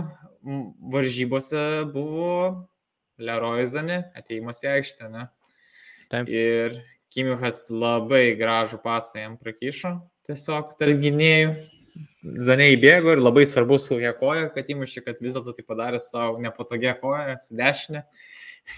[0.93, 2.31] varžybose buvo
[3.19, 5.27] Leroy Zani, ateimas į aikštę, ne?
[6.11, 6.31] Taip.
[6.31, 6.79] Ir
[7.13, 9.91] Kimiukas labai gražų pasą jam prakyšo,
[10.25, 11.51] tiesiog tarp gynėjų,
[12.23, 15.99] Zanė įbėgo ir labai svarbu su ją koja, kad įmušė, kad vis dėlto tai padarė
[16.01, 18.05] savo nepatogią koją, su dešinė,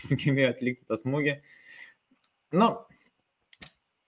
[0.01, 1.35] sugebėjo atlikti tą smūgį.
[2.57, 2.71] Nu,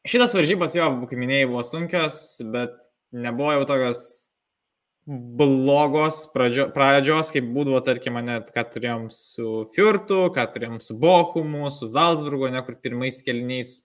[0.07, 2.17] šitas varžybos jo, kaip minėjai, buvo sunkios,
[2.53, 2.75] bet
[3.15, 4.01] nebuvo jau tokios
[5.07, 11.69] blogos pradžio, pradžios, kaip būdavo, tarkim, net ką turėjom su Fjurtu, ką turėjom su Bochumu,
[11.71, 13.77] su Salzburgo, ne kur pirmais kelniais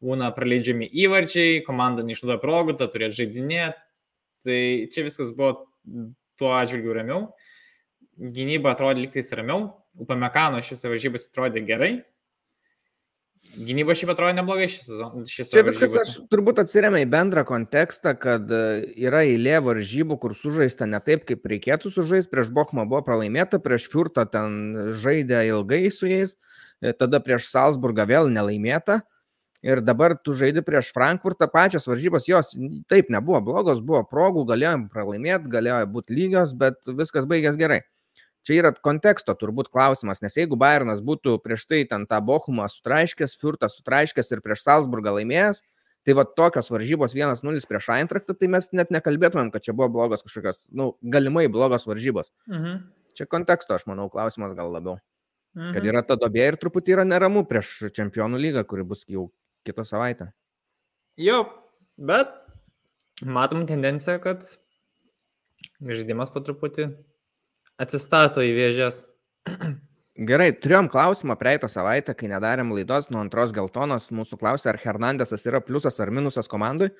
[0.00, 3.89] būna praleidžiami įvarčiai, komanda neišnaudoja progų, tą turėtų žaidinėti,
[4.46, 4.60] Tai
[4.92, 5.66] čia viskas buvo
[6.40, 7.26] tuo atžvilgiu ramiau.
[8.20, 9.70] Gynyba atrodė liktais ramiau.
[10.00, 11.92] Upamekano šis varžybas atrodė gerai.
[13.50, 15.30] Gynyba šiaip atrodo neblogai šis sezonas.
[15.32, 18.60] Čia viskas aš, turbūt atsiriamia į bendrą kontekstą, kad e,
[19.00, 22.30] yra eilė varžybų, kur sužaista ne taip, kaip reikėtų sužaisti.
[22.30, 26.36] Prieš Bochmą buvo pralaimėta, prieš Fiurtą ten žaidė ilgai su jais,
[26.78, 29.00] e, tada prieš Salzburgą vėl nelaimėta.
[29.60, 32.54] Ir dabar tu žaidži prieš Frankfurtą, pačios varžybos jos
[32.88, 37.82] taip nebuvo blogos, buvo progų, galėjom pralaimėti, galėjo būti lygios, bet viskas baigės gerai.
[38.48, 43.36] Čia yra konteksto turbūt klausimas, nes jeigu Bayernas būtų prieš tai ten tą Bochumą sutraiškęs,
[43.40, 45.60] Furtą sutraiškęs ir prieš Salzburgą laimėjęs,
[46.08, 50.24] tai va tokios varžybos 1-0 prieš Eintraktą, tai mes net nekalbėtumėm, kad čia buvo blogos
[50.24, 52.32] kažkokios, nu, galimai blogos varžybos.
[52.48, 52.80] Mhm.
[53.12, 54.96] Čia konteksto, aš manau, klausimas gal labiau.
[55.58, 55.74] Mhm.
[55.76, 59.28] Kad yra ta dobė ir truputį yra neramu prieš čempionų lygą, kuri bus jau
[59.66, 60.30] kitą savaitę.
[61.20, 61.44] Jo,
[61.98, 62.32] bet
[63.22, 64.46] matom tendenciją, kad
[65.84, 66.90] žaidimas po truputį
[67.80, 69.02] atsistato į vėžės.
[70.30, 74.10] Gerai, turėjom klausimą praeitą savaitę, kai nedarėm laidos nuo antros geltonos.
[74.12, 76.90] Mūsų klausė, ar Hernandesas yra pliusas ar minusas komandai.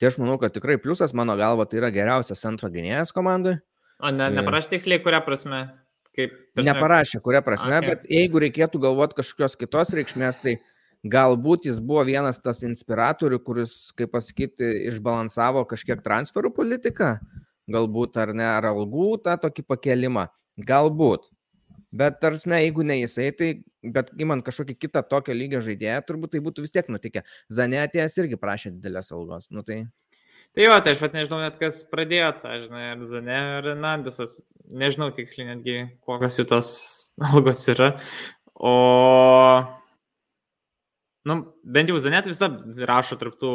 [0.00, 3.58] Tai aš manau, kad tikrai pliusas, mano galva, tai yra geriausias centro gynėjas komandai.
[4.00, 5.60] O ne, neparašė tiksliai, kuria prasme?
[6.16, 6.70] Kaip, prasme...
[6.70, 7.90] Neparašė, kuria prasme, okay.
[7.90, 10.73] bet jeigu reikėtų galvoti kažkokios kitos reikšmės, tai uh,
[11.04, 17.18] Galbūt jis buvo vienas tas inspiratorių, kuris, kaip pasakyti, išbalansavo kažkiek transferų politiką,
[17.68, 20.30] galbūt ar ne, ar algų tą tokį pakelimą.
[20.64, 21.28] Galbūt.
[21.94, 23.50] Bet tarsi, jeigu ne jisai, tai,
[23.84, 27.22] bet įmant kažkokį kitą tokio lygio žaidėją, turbūt tai būtų vis tiek nutikę.
[27.52, 29.46] Zanetijas irgi prašė didelės algos.
[29.54, 29.84] Nu, tai...
[30.56, 34.40] tai jo, tai aš pat nežinau net kas pradėjo tą, žinai, ar Zane, ar Nandisas.
[34.64, 35.78] Nežinau tiksliai netgi,
[36.08, 36.74] kokios jų tos
[37.30, 37.92] algos yra.
[38.56, 38.74] O
[41.24, 43.50] Nu, bent jau Zanet visada rašo tarptų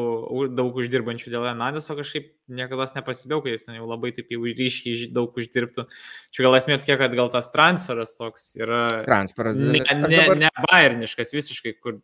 [0.57, 5.37] daug uždirbančių dėl Hernandeso, kažkaip niekada nepasibėjau, kad jis jau labai taip jau ryškiai daug
[5.37, 5.85] uždirbtų.
[6.33, 9.03] Čia gal esmė tokia, kad gal tas transferas toks yra...
[9.05, 9.59] Transferas.
[9.61, 10.41] Ne, ne, dabar...
[10.41, 11.99] ne bairniškas visiškai, kur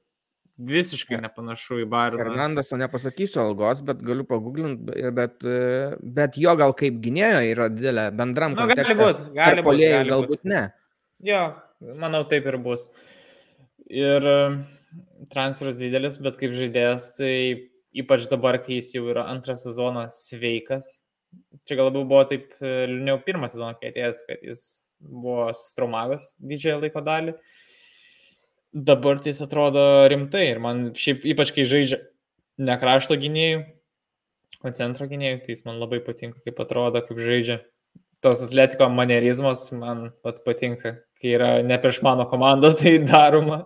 [0.70, 2.22] visiškai nepanašu į Bayerną.
[2.22, 5.42] Hernandeso nepasakysiu algos, bet galiu paguglinti, bet,
[6.22, 8.70] bet jo gal kaip gynėjo yra didelė bendram nu.
[8.70, 9.92] Gali būti, gali būti.
[10.14, 10.48] Galbūt būt.
[10.54, 10.64] ne.
[11.26, 11.44] Jo,
[11.98, 12.88] manau taip ir bus.
[13.90, 14.56] Ir uh,
[15.32, 17.34] transferas didelis, bet kaip žaidėjas, tai
[17.96, 21.02] ypač dabar, kai jis jau yra antrą sezoną sveikas.
[21.68, 24.64] Čia gal labiau buvo taip e, liūdniau pirmą sezoną, kai atėjęs, kad jis
[25.04, 27.36] buvo sustraumavęs didžiąją laiko dalį.
[28.76, 32.02] Dabar tai jis atrodo rimtai ir man šiaip ypač kai žaidžia
[32.60, 33.64] ne krašto gynėjų,
[34.66, 37.62] o centro gynėjų, tai jis man labai patinka, kaip atrodo, kaip žaidžia.
[38.24, 43.66] Tos atletiko manierizmas man pat patinka, kai yra ne prieš mano komandą tai daroma.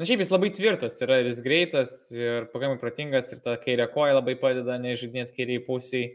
[0.00, 3.84] Na šiaip jis labai tvirtas yra ir jis greitas ir pakankamai protingas ir ta kairė
[3.92, 6.14] koja labai padeda nežaidinėti kairiai pusiai.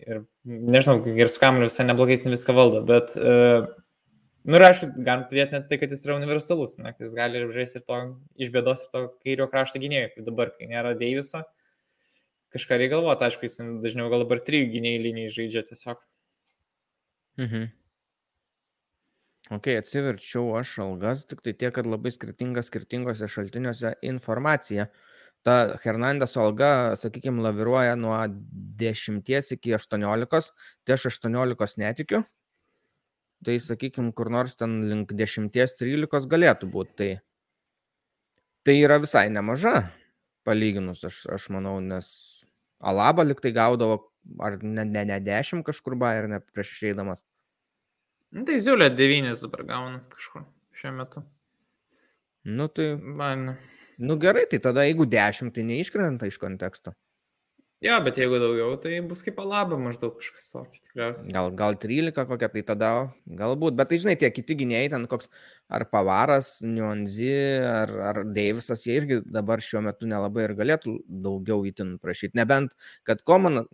[0.00, 3.66] Ir nežinau, ir su kameliu visai neblogai viską valdo, bet, uh,
[4.48, 7.42] nu ir aišku, galim turėti net tai, kad jis yra universalus, ne, kad jis gali
[7.52, 7.98] žaisti ir to
[8.46, 11.44] iš bėdos ir to kairio krašto gynėjo, kaip dabar, kai nėra Deiviso,
[12.56, 16.00] kažką reikia galvoti, aišku, jis dažniau gal dabar trijų gynėjų linijai žaidžia tiesiog.
[17.44, 17.70] Mhm.
[19.52, 24.86] Ok, atsiverčiau aš algas, tik tai tiek, kad labai skirtinga skirtingose šaltiniuose informacija.
[25.44, 28.14] Ta Hernandės alga, sakykime, laviruoja nuo
[28.80, 29.26] 10
[29.56, 30.52] iki 18,
[30.86, 32.22] tai aš 18 netikiu.
[33.42, 36.94] Tai, sakykime, kur nors ten link 10-13 galėtų būti.
[37.02, 37.10] Tai,
[38.64, 39.90] tai yra visai nemaža,
[40.46, 42.08] palyginus, aš, aš manau, nes
[42.82, 44.00] Alaba liktai gaudavo,
[44.42, 47.26] ar ne, ne, ne 10 kažkur ba ir ne prieš išeidamas.
[48.32, 50.46] Nu, tai Ziulė 9 dabar gauna kažkur
[50.80, 51.22] šiuo metu.
[52.48, 52.94] Nu tai.
[52.96, 53.56] Man.
[54.02, 56.94] Nu gerai, tai tada jeigu 10, tai neiškrenta iš konteksto.
[57.82, 61.32] Jo, bet jeigu daugiau, tai bus kaip alaba maždaug kažkas tokio, tikriausiai.
[61.34, 62.90] Gal, gal 13 kokia, tai tada
[63.26, 65.26] galbūt, bet tai žinai, tie kiti gynėjai, ten koks
[65.66, 67.32] ar Pavaras, Nuanzi,
[67.66, 70.94] ar, ar Deivisas, jie irgi dabar šiuo metu nelabai ir galėtų
[71.26, 72.38] daugiau įtin prašyti.
[72.38, 72.78] Nebent,
[73.08, 73.64] kad Koman,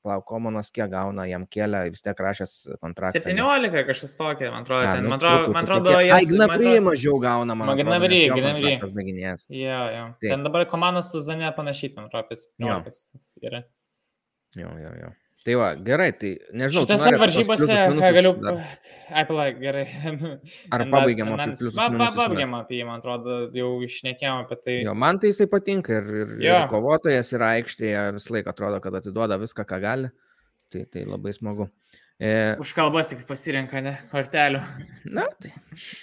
[0.00, 3.20] Palauk, Komonas kiek gauna, jam kėlė vis tiek rašęs kontraktą.
[3.20, 6.12] 17 kažkas tokia, man atrodo, A, ten, nu, man atrodo, man atrodo, jie...
[6.16, 7.90] Ai, Gnabry mažiau gauna, man Man atrodo.
[7.90, 8.62] Gnabry, Gnabry.
[8.64, 9.44] kontraktas baiginėjęs.
[9.52, 10.06] Jo, jo.
[10.16, 10.30] Taip.
[10.32, 12.46] Ten dabar komanda su Zane panašiai, ten ropės.
[12.56, 12.80] Jo.
[13.44, 13.60] yra.
[14.56, 15.12] Jo, jo, jo.
[15.40, 16.84] Tai va, gerai, tai nežinau.
[16.84, 18.32] Šitose varžybose, ką galiu...
[19.16, 19.86] Ai, palauk, gerai.
[20.76, 24.42] Ar pabaigėm apie mes- pliusus, pa- pa- minusus Pabaigėm apie jį, man atrodo, jau išnekėjom
[24.44, 24.76] apie tai.
[24.84, 26.58] Jo, man tai jisai patinka ir, ir, Jo.
[26.60, 30.12] ir kovotojas yra aikštėje, visą laiką atrodo, kad atiduoda viską, ką gali.
[30.70, 31.66] Tai, tai labai smagu.
[32.20, 34.58] E, Už kalbas tik pasirenka, ne, kortelių.
[35.08, 35.54] na, tai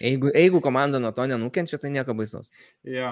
[0.01, 2.49] jeigu, jeigu komanda nuo to nenukenčia, tai nieko baisaus.
[2.81, 3.11] Jo,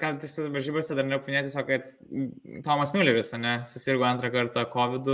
[0.00, 5.12] ką tose varžybose dar nepaminėti, tiesiog, kad Tomas Mülleris, ne, susirgo antrą kartą COVID,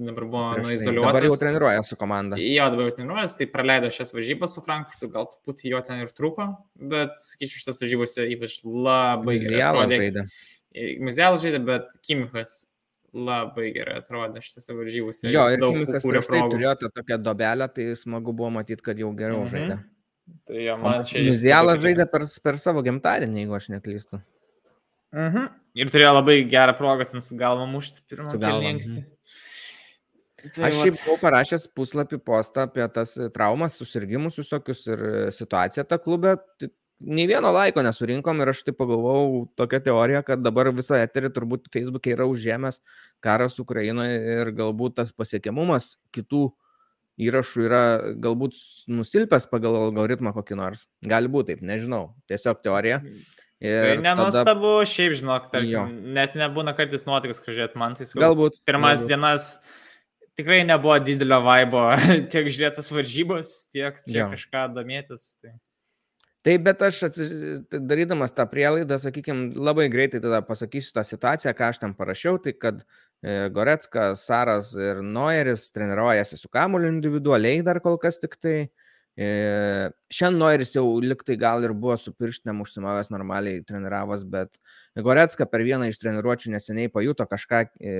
[0.00, 0.70] dabar buvo Prieš tai.
[0.70, 1.12] nuizoliuotas.
[1.12, 2.40] Dabar jau treniruoja su komanda.
[2.40, 6.14] Jo, dabar jau treniruojas, tai praleido šias varžybas su Frankfurtu, gal truputį jo ten ir
[6.16, 6.48] trūko,
[6.94, 10.24] bet, sakyčiau, šitas varžybose ypač labai gerai.
[11.04, 12.62] Muzealas žaidė, bet Kimichas
[13.14, 15.30] labai gerai atrodė šitose varžybose.
[15.32, 16.50] Jo, ir daug Kimikas kūrė tai progų.
[16.56, 19.52] turėjo tą tokią dobelę, tai smagu buvo matyti, kad jau geriau Mhm.
[19.54, 19.78] žaidė.
[20.46, 21.22] Tai jo, man čia...
[21.64, 24.20] labai žaidė per, per savo gimtadienį, jeigu aš neklystu.
[25.16, 25.46] Mhm.
[25.74, 29.04] Ir turėjo labai gerą progą ten su galva mušti pirmą Su galva, kelninkstį.
[30.62, 35.00] Aš šiaip buvau parašęs puslapį postą apie tas traumas, susirgymus visokius ir
[35.34, 36.36] situaciją tą klubę.
[36.98, 41.30] Tai Nei vieno laiko nesurinkom ir aš taip pagalvojau tokią teoriją, kad dabar visą eterį
[41.36, 42.80] turbūt Facebook'e yra užėmęs
[43.22, 46.48] karas Ukrainoje ir galbūt tas pasiekiamumas kitų
[47.22, 47.82] įrašų yra
[48.18, 48.58] galbūt
[48.90, 50.86] nusilpęs pagal algoritmą kokį nors.
[51.06, 52.14] Gali būti taip, nežinau.
[52.30, 52.98] Tiesiog teorija.
[53.02, 55.50] Tai Ir tada, nenuostabu, šiaip žinok, Jo.
[55.50, 58.60] tarkim, net nebūna kartais nuotikas, kad žiūrėt man, tai sakau, galbūt.
[58.62, 59.10] pirmas galbūt.
[59.10, 59.48] dienas
[60.38, 61.88] tikrai nebuvo didelio vaibo
[62.30, 64.28] tiek žiūrėtas varžybos, tiek Jo.
[64.34, 65.32] kažką domėtis.
[65.42, 65.56] Tai...
[66.46, 67.30] Taip, bet aš atsis...
[67.72, 72.54] darydamas tą prielaidą, sakykime, labai greitai tada pasakysiu tą situaciją, ką aš ten parašiau, tai
[72.54, 78.58] kad e, Goretska, Saras ir Noeris treniruojasi su kamuoliu individualiai dar kol kas tik tai.
[79.18, 79.28] E,
[80.14, 84.60] Šiandien Noeris jau liktai gal ir buvo su pirštinėm užsimavęs normaliai treniravas, bet
[84.94, 87.96] Goretska per vieną iš treniruočių neseniai pajuto kažką e,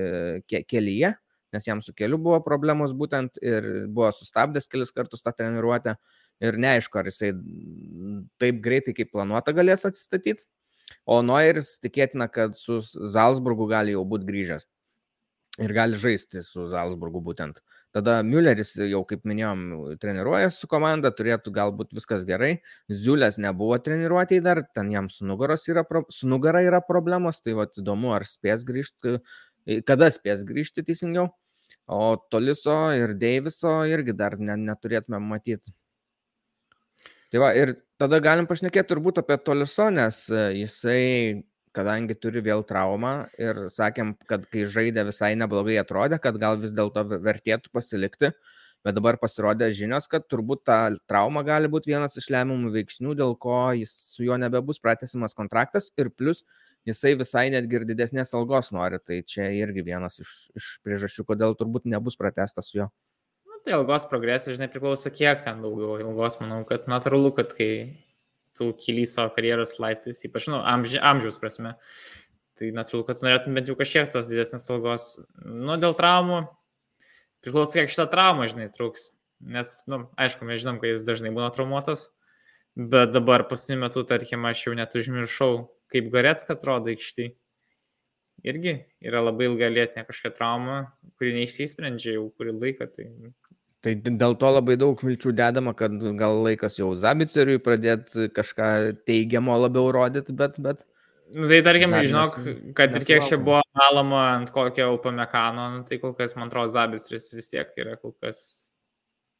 [0.47, 1.11] ke kelyje,
[1.51, 5.97] nes jam su keliu buvo problemos būtent ir buvo sustabdęs kelis kartus tą treniruotę
[6.43, 7.33] ir neaišku, ar jisai
[8.41, 10.43] taip greitai, kaip planuota, galės atsistatyti.
[11.09, 14.65] O Noiris tikėtina, kad su Zalzburgu gali jau būti grįžęs.
[15.59, 17.59] Ir gali žaisti su Zalzburgu būtent.
[17.91, 19.63] Tada Mülleris jau, kaip minėjom,
[19.99, 22.51] treniruojasi su komanda, turėtų galbūt viskas gerai.
[22.87, 25.57] Ziulės nebuvo treniruotėjai dar, ten jam su, yra,
[26.13, 29.17] su nugara yra problemos, tai va įdomu, ar spės grįžti,
[29.89, 31.31] kada spės grįžti teisingiau.
[31.89, 35.73] O Toliso ir Deiviso irgi dar ne, neturėtume matyti.
[37.29, 41.01] Tai va, ir tada galim pašnekėti turbūt apie Toliso, nes e, jisai,
[41.77, 46.73] kadangi turi vėl traumą ir sakėm, kad kai žaidė visai neblogai atrodė, kad gal vis
[46.73, 48.31] dėlto vertėtų pasilikti,
[48.81, 50.79] bet dabar pasirodė žinios, kad turbūt ta
[51.11, 55.91] trauma gali būti vienas iš lemiamų veiksnių, dėl ko jis su juo nebebus pratesimas kontraktas
[56.01, 56.41] ir plus
[56.89, 61.53] jisai visai netgi ir didesnės algos nori, tai čia irgi vienas iš, iš priežasčių, kodėl
[61.61, 62.89] turbūt nebus pratestas su juo.
[63.65, 67.71] Tai ilgos progresija, žinai, priklauso kiek ten daugiau ilgos, manau, kad natūralu, kad kai
[68.57, 71.75] tu kyly savo karjeros laiptais, ypač, nu, amži, amžiaus prasme,
[72.59, 75.09] tai natūralu, kad tu norėtum bent jau kažkiek tos didesnės algos.
[75.45, 76.41] Nu, dėl traumų,
[77.45, 79.11] priklauso kiek šitą traumą, žinai, truks.
[79.39, 82.09] Nes, nu, aišku, mes žinom, kad jis dažnai būna traumuotas,
[82.75, 85.53] bet dabar pasiniu metu, tarkim, aš jau net užmiršau,
[85.93, 87.29] kaip Goretska atrodo aikštį.
[88.47, 90.75] irgi yra labai ilga lėtinė kažkokia trauma,
[91.19, 92.87] kuri neišsisprendžia jau kurį laiką.
[92.95, 93.07] Tai...
[93.85, 98.69] tai dėl to labai daug vilčių dedama, kad gal laikas jau Zabiceriui pradėti kažką
[99.07, 100.59] teigiamo labiau rodyti, bet...
[100.63, 100.85] bet...
[101.29, 105.67] Nu, tai tarkim, Dar žinok, nes, kad ir kiek čia buvo malama ant kokio upamekano,
[105.75, 108.39] nu, tai kol kas, man atrodo, Zabicris vis tiek yra kol kas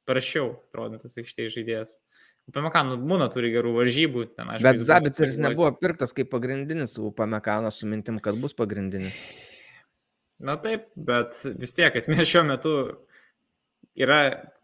[0.09, 1.97] prašiau, atrodantis aikštėje žaidėjas.
[2.49, 4.23] Upamekano būna turi gerų varžybų.
[4.33, 9.17] Ten, aišku, Bet Zabiceris nebuvo pirktas kaip pagrindinis Upamekano su mintim, kad bus pagrindinis.
[10.41, 12.73] Na taip, bet vis tiek esmė šiuo metu
[13.97, 14.19] yra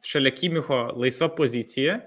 [0.05, 1.99] šalia Kimicho laisva pozicija,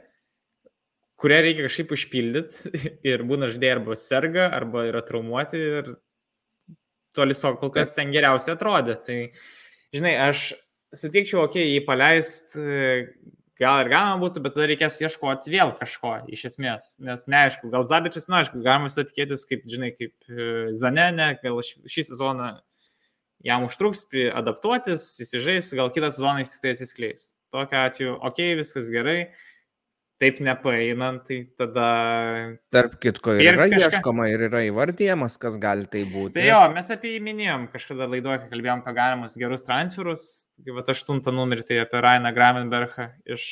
[1.19, 5.91] kurią reikia kažkaip užpildyti ir būna žaidėjai arba serga, arba yra traumuoti ir
[7.17, 8.99] toliso kol kas ten geriausiai atrodė.
[9.03, 9.19] Tai,
[9.95, 10.53] žinai, aš
[10.95, 12.55] sutikčiau, okei, okay, jį paleist
[13.59, 17.87] gal ir galima būtų, bet tada reikės ieškoti vėl kažko iš esmės, nes neaišku, gal
[17.89, 20.49] Zabičius, na, aišku, galima visą tikėtis, kaip, žinai, kaip e,
[20.79, 22.53] Zanenė, gal šį sezoną
[23.45, 27.29] jam užtruks adaptuotis, įsižais, gal kitą sezoną jis tai atsiskleis.
[27.55, 29.19] Tokiu atveju, okei, okay, viskas gerai,
[30.19, 31.87] taip nepaeinant, tai tada...
[32.75, 33.91] Tarp kitko, ir yra kažką...
[33.99, 36.35] ieškoma ir yra įvardyjamas, kas gali tai būti.
[36.37, 40.25] Tai jo, mes apie jį minėjom kažkada laidoje, kai kalbėjom apie galimus gerus transferus,
[40.59, 43.47] tai va aštuntą numerį tai apie Rainą Gramenbergą iš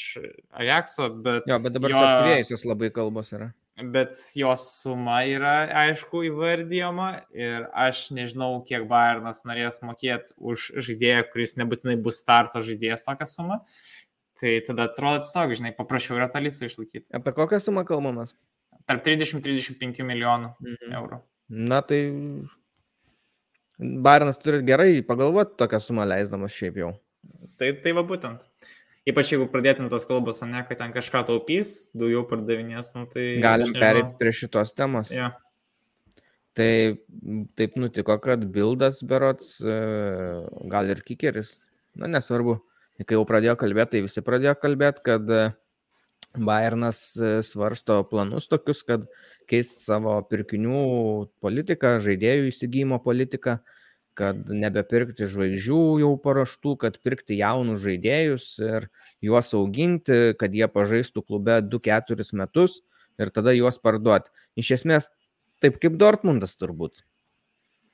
[0.51, 1.47] Ajaxo, bet...
[1.49, 2.03] Jo, bet dabar jo...
[2.03, 3.53] aktyvėjusios labai kalbos yra.
[3.77, 11.27] Bet jos suma yra, aišku, įvardyjama ir aš nežinau, kiek Bayernas norės mokėti už žaidėją,
[11.35, 13.59] kuris nebūtinai bus starto žaidėjas tokią sumą.
[14.41, 17.11] Tai tada atrodo tiesiog, žinai, paprasčiau yra tą listą išlaikyti.
[17.17, 18.33] Apie kokią sumą kalbamas?
[18.89, 20.97] Tarp 30-35 milijonų mhm.
[20.97, 21.21] eurų.
[21.69, 22.01] Na tai
[23.77, 26.95] Barinas turi gerai pagalvoti tokią sumą leisdamas šiaip jau.
[27.61, 28.45] Tai, tai va būtent.
[29.07, 33.37] Ypač jeigu pradėtum tos kalbos, ne, kad ten kažką taupys, daugiau pardavinės, nu, tai...
[33.43, 35.13] Galim perėti prie šitos temos.
[35.15, 35.37] Ja.
[36.59, 36.71] Tai
[37.55, 39.77] taip nutiko, kad Bildas Berots, e,
[40.73, 41.53] gal ir Kikeris,
[41.95, 42.57] na nesvarbu,
[43.05, 45.45] kai jau pradėjo kalbėti, tai visi pradėjo kalbėti, kad e,
[46.35, 49.07] Bayernas e, svarsto planus tokius, kad
[49.47, 50.81] keisti savo pirkinių
[51.45, 53.61] politiką, žaidėjų įsigymo politiką,
[54.17, 58.89] kad nebepirkti žvaigždžių jau paraštų, kad pirkti jaunus žaidėjus ir
[59.25, 62.81] juos auginti, kad jie pažaistų klube 2-4 metus
[63.21, 64.33] ir tada juos parduoti.
[64.57, 65.11] Iš esmės,
[65.63, 67.05] taip kaip Dortmundas turbūt.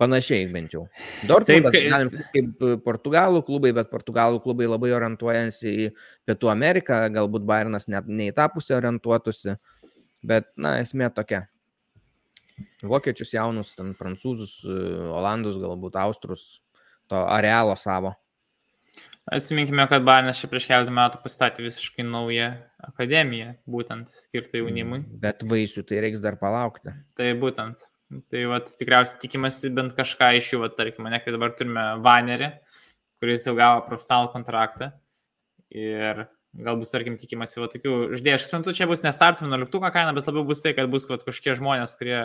[0.02, 0.86] Panašiai bent jau.
[1.28, 5.88] Dortmundas, Taip, galim sakyti, kaip e, portugalų klubai, bet portugalų klubai labai orientuojasi į
[6.26, 9.54] Pietų Ameriką, galbūt Bayernas net ne į tą pusę orientuotųsi,
[10.26, 11.44] bet, na, esmė tokia.
[12.82, 14.80] Vokiečius jaunus, ten prancūzus, e,
[15.12, 16.60] olandus, galbūt austrus,
[17.10, 18.16] to arealo savo.
[19.30, 22.48] Atsiminkime, kad Bayernas čia prieš keletą metų pastatė visiškai naują
[22.82, 25.04] akademiją, būtent skirtą jaunimui.
[25.22, 26.90] Bet vaisių tai reiks dar palaukti.
[27.16, 27.86] Tai būtent.
[28.32, 32.50] Tai vat, tikriausiai tikimasi bent kažką iš jų, vat, tarkim, ne, kai dabar turime Vanerį,
[33.22, 34.90] kuris jau gavo profesionalų kontraktą.
[35.72, 38.36] Ir galbūt, tarkim, tikimasi va, tokių žaidėjų.
[38.36, 41.56] Aš suprantu, čia bus nestartų 11 kaina, bet labiau bus tai, kad bus vat, kažkokie
[41.62, 42.18] žmonės, kurie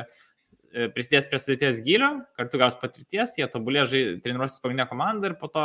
[0.96, 3.86] prisidės prie sudėties gilio, kartu gaus patirties, jie tobulė
[4.24, 5.64] treniruosis pagrindinę komandą ir po to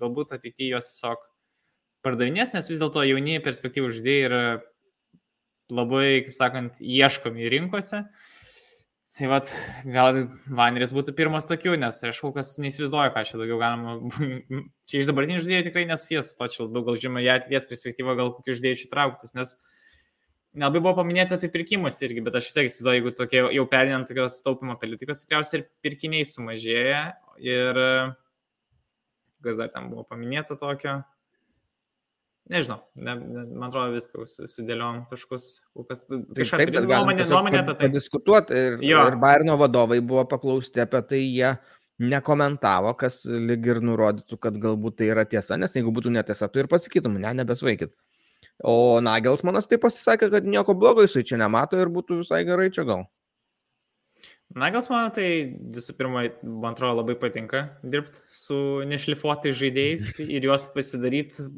[0.00, 1.26] galbūt ateityje juos tiesiog
[2.06, 4.42] pardavinės, nes vis dėlto jauni perspektyvų žaidėjai yra
[5.74, 8.04] labai, kaip sakant, ieškomi rinkose.
[8.06, 8.34] Uh,
[9.16, 9.48] Tai vad,
[9.88, 10.18] gal
[10.52, 13.94] Vaneris būtų pirmas tokių, nes aš kol kas neįsivaizduoju, ką čia daugiau galima.
[14.88, 18.16] čia iš dabartinių žaidėjų tikrai nesusijęs su to, čia labiau gal žinoma, jie ateities perspektyva,
[18.18, 19.54] gal kokių žaidėjų čia trauktis, nes
[20.56, 24.08] nelabai buvo paminėta apie pirkimus irgi, bet aš vis tiek įsivaizduoju, jeigu tokie jau perinant
[24.08, 27.02] tokios taupimo politikos, tikriausiai ir pirkiniai sumažėja
[27.44, 27.82] ir
[29.44, 31.02] kas dar ten buvo paminėta tokio.
[32.46, 35.48] Nežinau, ne, ne, man atrodo viską sudėliom taškus.
[35.74, 37.88] Kažką tai nuomonė, nuomonė apie tai.
[37.88, 39.00] Padiskutuoti ir, jo.
[39.10, 41.56] ir Bairno vadovai buvo paklausti apie tai, jie
[42.06, 46.62] nekomentavo, kas lyg ir nurodytų, kad galbūt tai yra tiesa, nes jeigu būtų netiesa, tu
[46.62, 47.96] ir pasakytum, ne, nebesvaikit.
[48.64, 52.86] O Nagelsmanas tai pasisakė, kad nieko blogo jisai čia nemato ir būtų visai gerai čia
[52.88, 53.04] gal.
[54.56, 55.26] Nagels man tai
[55.74, 58.56] visų pirma, man atrodo, labai patinka dirbti su
[58.88, 61.48] nešlifuotais žaidėjais ir juos pasidaryti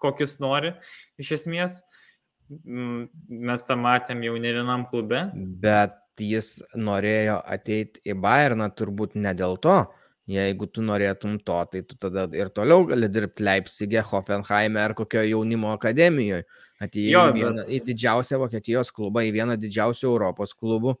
[0.00, 0.72] kokius nori
[1.20, 1.78] iš esmės.
[2.48, 3.10] Mm,
[3.44, 5.26] mes tą matėm jau ne vienam klube.
[5.62, 9.82] Bet jis norėjo ateiti į Bayerną turbūt ne dėl to.
[10.28, 15.30] Jeigu tu norėtum to, tai tu tada ir toliau gali dirbti Leipzigė, Hoffenheime ar kokioje
[15.32, 16.44] jaunimo akademijoje.
[16.84, 17.70] Atėjai į, vieną, bet...
[17.74, 20.98] į didžiausią Vokietijos klubą, į vieną didžiausių Europos klubų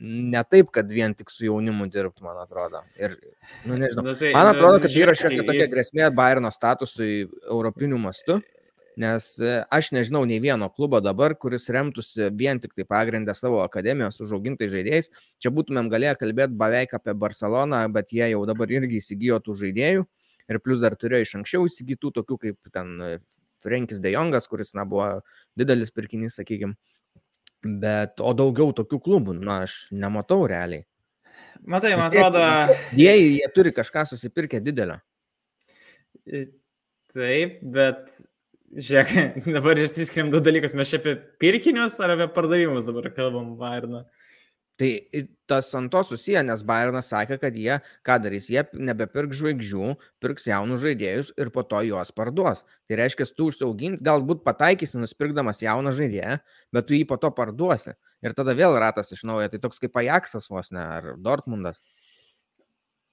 [0.00, 2.82] ne taip, kad vien tik su jaunimu dirbtų, man atrodo.
[3.00, 3.16] Ir,
[3.64, 4.04] nu, nežinau.
[4.10, 7.10] Nu, tai, man nu, atrodo, kad tai yra šiokia tokia grėsmė Bayerno statusui
[7.48, 8.38] europiniu mastu.
[8.96, 13.58] Nes e, aš nežinau nei vieno klubo dabar, kuris remtųsi vien tik tai pagrindę savo
[13.60, 15.10] akademijos užaugintai žaidėjais.
[15.36, 20.06] Čia būtumėm galėję kalbėti beveik apie Barceloną, bet jie jau dabar irgi įsigijo tų žaidėjų.
[20.46, 23.10] Ir plus dar turėjo iš anksčiau įsigytų tokių kaip ten e,
[23.60, 25.08] Frankis De Jongas, kuris, na, buvo
[25.58, 26.78] didelis pirkinys, sakykime.
[27.66, 30.86] Bet, o daugiau tokių klubų, na, aš nematau realiai.
[31.66, 32.44] Matai, man atrodo.
[32.96, 35.00] Jie, jie turi kažką susipirkę didelio.
[37.12, 38.08] Taip, bet
[38.76, 40.76] žiūrėk, dabar išsiskiriam du dalykus.
[40.76, 44.04] Mes čia apie pirkinius ar apie pardavimus dabar kalbam, Bairną.
[44.76, 44.90] Tai
[45.48, 50.44] tas ant to susiję, nes Bayernas sakė, kad jie, ką darys, jie nebepirk žvaigždžių, pirks
[50.50, 52.60] jaunus žaidėjus ir po to juos parduos.
[52.84, 56.36] Tai reiškia, tu užsiaugint, galbūt pataikysi nusipirkdamas jauną žaidėją,
[56.76, 57.96] bet tu jį po to parduosi.
[58.20, 61.80] Ir tada vėl ratas iš naujo, tai toks kaip Ajaxas vos ne, ar Dortmundas.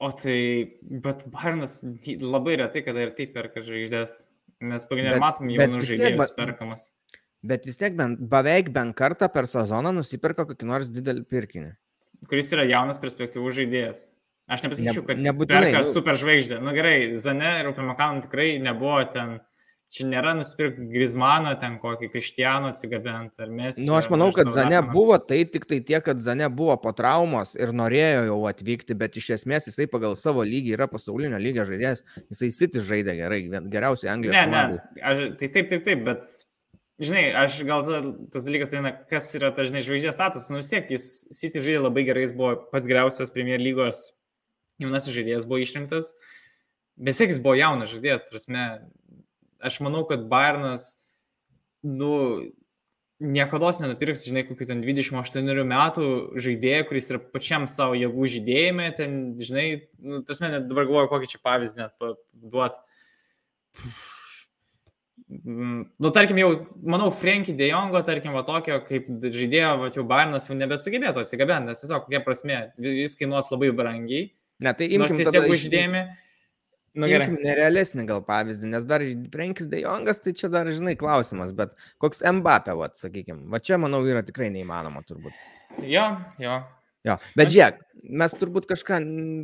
[0.03, 0.37] O tai,
[0.83, 1.79] bet Bayernas
[2.19, 4.19] labai retai, kada ir taip perka žvaigždės.
[4.63, 6.89] Mes pagrindinai matom jaunus žaidėjus bet, perkamas.
[7.43, 11.71] Bet vis tiek bent, beveik bent kartą per sezoną nusiperka kokį nors didelį pirkinį.
[12.31, 14.05] Kuris yra jaunas perspektyvų žaidėjas.
[14.51, 16.59] Aš nepasakyčiau, kad ne, perka super žvaigždė.
[16.59, 19.37] Na nu, gerai, Zane ir Upamakanų tikrai nebuvo ten
[19.93, 23.77] Čia nėra nusipirkti Grismaną, ten kokį Krištianą atsigabent ar mes.
[23.77, 26.95] Na, nu, aš manau, kad Zane buvo, tai tik tai tiek, kad Zane buvo po
[26.97, 31.67] traumos ir norėjo jau atvykti, bet iš esmės jisai pagal savo lygį yra pasaulinio lygio
[31.69, 32.01] žaidėjas,
[32.33, 33.39] jisai City žaidė gerai,
[33.69, 34.39] geriausiai Anglijos.
[34.39, 36.25] Ne, ne, aš, tai taip, taip, taip, bet,
[37.05, 38.01] žinai, aš gal ta,
[38.33, 41.85] tas dalykas eina, kas yra tas, žinai, žvaigždės statusas, nu vis tiek jis City žaidė
[41.85, 44.07] labai gerai, jis buvo pats geriausias Premier lygos
[44.81, 46.15] jaunasis žaidėjas, buvo išrinktas,
[46.97, 48.65] bet jis buvo jaunas žaidėjas, prasme,
[49.65, 50.93] aš manau, kad Bayernas,
[51.83, 52.13] nu,
[53.23, 56.07] niekada nenupirks, žinai, kokių ten 28 metų
[56.43, 59.67] žaidėjų, kuris yra pačiam savo jėgų žydėjime, ten, žinai,
[59.99, 62.81] nu, tas man net dabar galvoju, kokį čia pavyzdį net duot.
[65.33, 66.49] Nu, tarkim, jau,
[66.83, 71.71] manau, Frankie De Jongo, tarkim, va tokio, kaip žaidėjo, va, jau Bayernas jau nebesugebėtų atsigabenti,
[71.71, 74.27] nes tiesiog kokia prasme, jis kainuos labai brangiai.
[74.63, 76.03] Ne, tai imkim, nors jis jėgų žydėjime.
[76.03, 76.21] Iš
[76.93, 77.31] Nu, gerai.
[77.33, 79.01] Nerealesnį gal pavyzdį, nes dar
[79.33, 83.79] Frankis De Jongas, tai čia dar, žinai, klausimas, bet koks Mbappé, va, sakykime, va čia,
[83.81, 85.33] manau, yra tikrai neįmanoma turbūt.
[85.89, 86.05] Jo,
[86.41, 86.59] jo.
[87.03, 87.81] Jo, bet žiūrėk,
[88.21, 89.01] mes turbūt kažką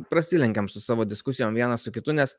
[0.08, 2.32] prasilenkiam su savo diskusijom vienas su kitu, nes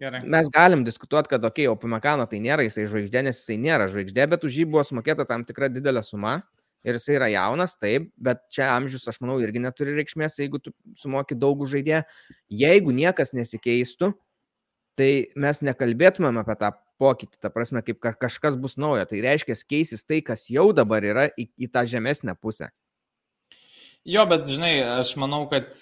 [0.00, 0.22] Gerai.
[0.24, 4.24] mes galim diskutuoti, kad, okei, okay, Opimekano tai nėra jisai žvaigždė, nes jisai nėra žvaigždė,
[4.32, 6.38] bet už jį buvo sumokėta tam tikra didelė suma
[6.86, 10.72] ir jisai yra jaunas, taip, bet čia amžius, aš manau, irgi neturi reikšmės, jeigu tu
[11.00, 12.04] sumoki daug žaidėjų.
[12.64, 14.14] Jeigu niekas nesikeistų,
[14.98, 16.72] tai mes nekalbėtumėm apie tą
[17.02, 19.04] pokytį, ta prasme, kaip kažkas bus naujo.
[19.10, 22.70] Tai reiškia, keisis tai, kas jau dabar yra į, į tą žemesnę pusę.
[24.04, 25.72] Jo, bet žinai, aš manau, kad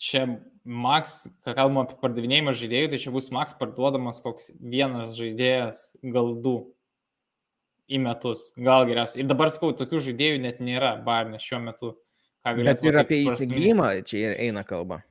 [0.00, 0.26] čia
[0.64, 6.32] Max, kai kalbam apie pardavinėjimą žaidėjų, tai čia bus Max parduodamas koks vienas žaidėjas gal
[6.44, 6.56] du
[7.84, 9.22] į metus, gal geriausiai.
[9.22, 11.92] Ir dabar sakau, tokių žaidėjų net nėra Barnės šiuo metu.
[12.44, 15.02] Bet ir apie įsigijimą čia eina kalba.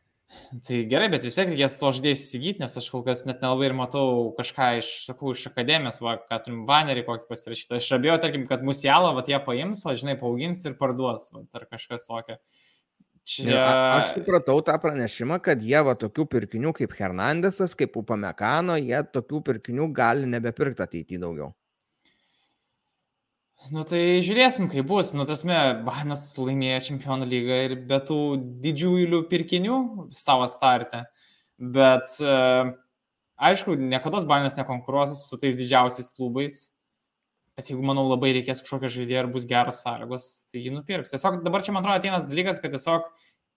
[0.67, 3.71] Tai gerai, bet vis tiek reikės to žaidėjus įsigyti, nes aš kol kas net nelabai
[3.71, 7.79] ir matau kažką iš, sakau, iš akademijos, va, ką turim vanerį kokį pasirašytą.
[7.79, 11.65] Aš abejoju, tarkim, kad musialą, va, jie paims, va, žinai, paaugins ir parduos, va, ar
[11.71, 12.37] kažkas tokio.
[13.23, 13.47] Čia...
[13.47, 13.65] Ja,
[13.97, 19.39] aš supratau tą pranešimą, kad jie va tokių pirkinių kaip Hernandesas, kaip Upamekano, jie tokių
[19.47, 21.53] pirkinių gali nebepirkti ateityje daugiau.
[23.71, 25.13] Nu tai žiūrėsim, kaip bus.
[25.15, 25.55] Nu, tasme,
[25.85, 28.19] Banas laimėjo čempionų lygą ir be tų
[28.63, 29.77] didžiųjų pirkinių
[30.11, 31.05] savo startę.
[31.55, 32.73] Bet uh,
[33.39, 36.57] aišku, niekada Banas nekonkuruos su tais didžiausiais klubais.
[37.55, 41.13] Bet jeigu, manau, labai reikės kažkokio žaidėjo ir bus geros sąlygos, tai jį nupirks.
[41.13, 43.05] Tiesiog dabar čia, man atrodo, ateinas dalykas, kad tiesiog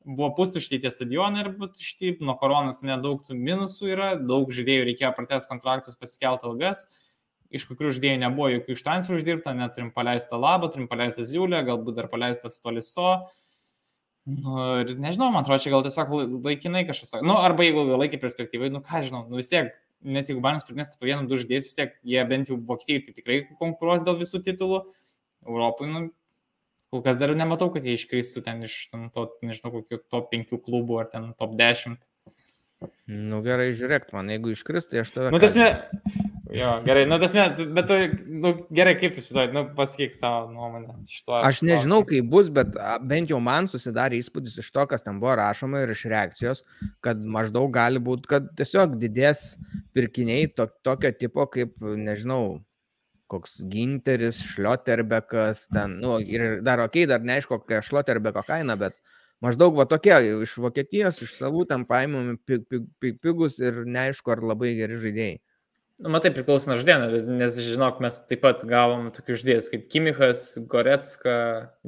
[0.07, 5.11] buvo pustušti tie stadionai ir tušti, nuo koronas nedaug tų minusų yra, daug žaidėjų reikėjo
[5.17, 6.85] pratęs kontraktus, pasikelti algas.
[6.85, 7.06] Uh,
[7.55, 11.63] iš kokių žaidėjų nebuvo jokių iš transferų uždirbta, net turim paleistą labą, turim paleistą ziulę,
[11.67, 13.17] galbūt dar paleistas toliso.
[14.27, 17.15] Nu, ir nežinau, man atrodo, čia gal tiesiog laikinai kažkas.
[17.23, 19.71] Nu, arba jeigu ilgalaikį perspektyvai, nu ką žinau, nu vis tiek,
[20.03, 23.15] net jeigu Barnas prinės po vieną, du žaidėjus, vis tiek jie bent jau Vokietijai tai
[23.21, 24.83] tikrai konkuruos dėl visų titulų.
[25.47, 26.03] Europai, nu,
[26.91, 30.59] kol kas dar nematau, kad jie iškristų ten iš ten, to, nežinau, kokių top 5
[30.67, 32.03] klubų ar ten top 10.
[33.07, 35.31] Nu gerai, žiūrėk, man jeigu iškris, tai aš tave.
[35.33, 35.71] Nu, tasme,
[36.51, 37.45] jo, gerai, nu, tasme,
[37.75, 40.95] bet tu, nu, gerai, kaip tu įsivaizduoji, nu, pasakyk savo nuomonę.
[41.11, 42.77] Šito, aš nežinau, kaip bus, bet
[43.07, 46.63] bent jau man susidarė įspūdis iš to, kas ten buvo rašoma ir iš reakcijos,
[47.05, 49.57] kad maždaug gali būti, kad tiesiog didės
[49.97, 52.61] pirkiniai to, tokio tipo, kaip, nežinau,
[53.31, 58.95] koks Ginteris, Šlioterbekas, ten, nu, ir dar, okei, okay, dar neaišku, kokia Šlioterbeko kaina, bet
[59.45, 60.15] Maždaug va tokie
[60.47, 64.97] iš Vokietijos, iš savų ten paimami pig, pig, pig, pigus ir neaišku, ar labai geri
[65.03, 65.37] žaidėjai.
[65.97, 67.07] Nu, matai, priklauso nuo žodėno,
[67.39, 71.37] nes žinok, mes taip pat gavom tokių žodėjus kaip Kimichas, Goretska,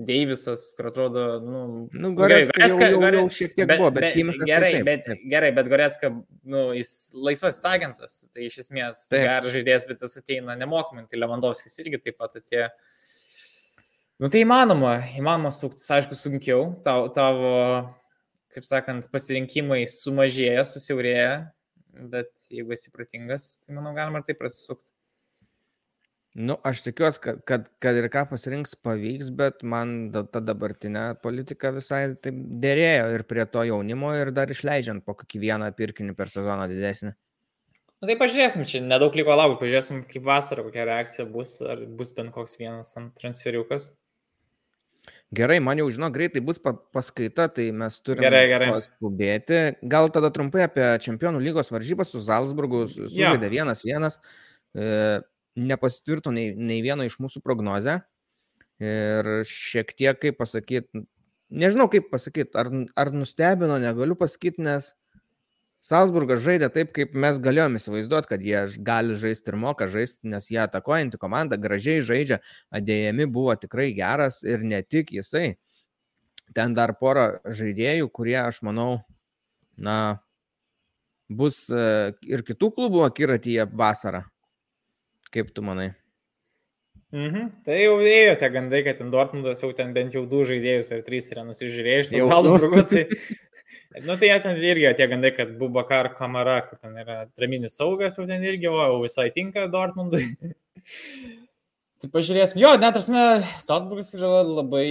[0.08, 1.60] Deivisas, kur atrodo, nu,
[1.92, 4.70] Nu, Goretska, Goretska- jau, jau, jau šiek tiek bet, buvo, bet bet, Kimichas tai gerai,
[4.78, 5.26] taip, bet, taip.
[5.34, 6.10] gerai, bet Goretska,
[6.54, 11.76] nu, jis laisvas agentas, tai iš esmės geras žaidėjas, bet jis ateina nemokamai, tai Lewandowskis
[11.84, 12.70] irgi taip pat atėjo.
[14.18, 17.52] Nu, tai įmanoma, įmanoma suktis, aišku, sunkiau, tavo, tavo
[18.56, 21.52] kaip sakant, pasirinkimai sumažėja, susiaurėja,
[22.12, 24.92] bet jeigu esi pratingas, tai manau galima ir taip prasisukti.
[26.38, 31.72] Nu, aš tikiuosi, kad, kad, kad ir ką pasirinks pavyks, bet man ta dabartinė politika
[31.74, 36.30] visai taip dėrėjo ir prie to jaunimo ir dar išleidžiant po kokį vieną pirkinį per
[36.30, 37.14] sezoną didesnį.
[37.98, 42.12] Na tai pažiūrėsim, čia nedaug liko laukti, pažiūrėsim, kaip vasarą kokia reakcija bus, ar bus
[42.14, 43.96] bent koks vienas transferiukas.
[45.34, 48.68] Gerai, man jau žinau, greitai bus pa- paskaita, tai mes turime Gerai, gerai.
[48.72, 49.58] paskubėti.
[49.84, 52.22] Gal tada trumpai apie Čempionų lygos varžybas su
[53.04, 53.08] Jo.
[53.12, 54.16] Sužaidė vienas vienas.
[54.74, 55.20] E,
[55.58, 57.98] nepasitvirto nei, nei vieno iš mūsų prognozę.
[58.80, 61.04] Ir šiek tiek, kaip pasakyti,
[61.50, 64.92] nežinau kaip pasakyti, ar, ar nustebino, negaliu pasakyti, nes
[65.84, 70.50] Salzburgas žaidė taip, kaip mes galėjome įsivaizduoti, kad jie gali žaisti ir moka žaisti, nes
[70.50, 72.40] jie atakuojanti komanda, gražiai žaidžia,
[72.74, 75.54] adėjami buvo tikrai geras ir ne tik jisai.
[76.56, 79.04] Ten dar pora žaidėjų, kurie, aš manau,
[79.78, 80.18] na,
[81.28, 84.24] bus e, ir kitų klubų akiratyje vasarą.
[85.32, 85.92] Kaip tu manai?
[87.12, 87.50] Mhm.
[87.64, 91.04] Tai jau ėjo tie gandai, kad ten Dortmundas jau ten bent jau du žaidėjus ar
[91.06, 92.32] trys yra nusižiūrėję iš to Jau du.
[92.34, 92.82] Salzburgo.
[92.90, 93.04] Tai,
[94.04, 98.26] nu tai ten irgi tie gandai, kad Bubakar Kamara, kur ten yra traminis saugas, jau
[98.28, 100.24] ten irgi, o visai tinka Dortmundui.
[102.02, 102.60] tai pažiūrėsim.
[102.62, 103.24] Jo, net asme,
[103.64, 104.88] Salzburgas yra labai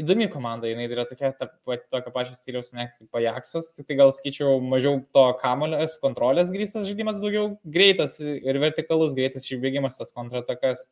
[0.00, 1.48] įdomi komanda, jinai yra tokia, ta,
[1.92, 6.88] tokio pačio stiliaus, ne kaip Ajaxas, tik tai gal skaičiau mažiau to kamulės kontrolės grįstas
[6.88, 10.84] žaidimas, daugiau greitas ir vertikalus greitas išbėgimas tas kontratakas.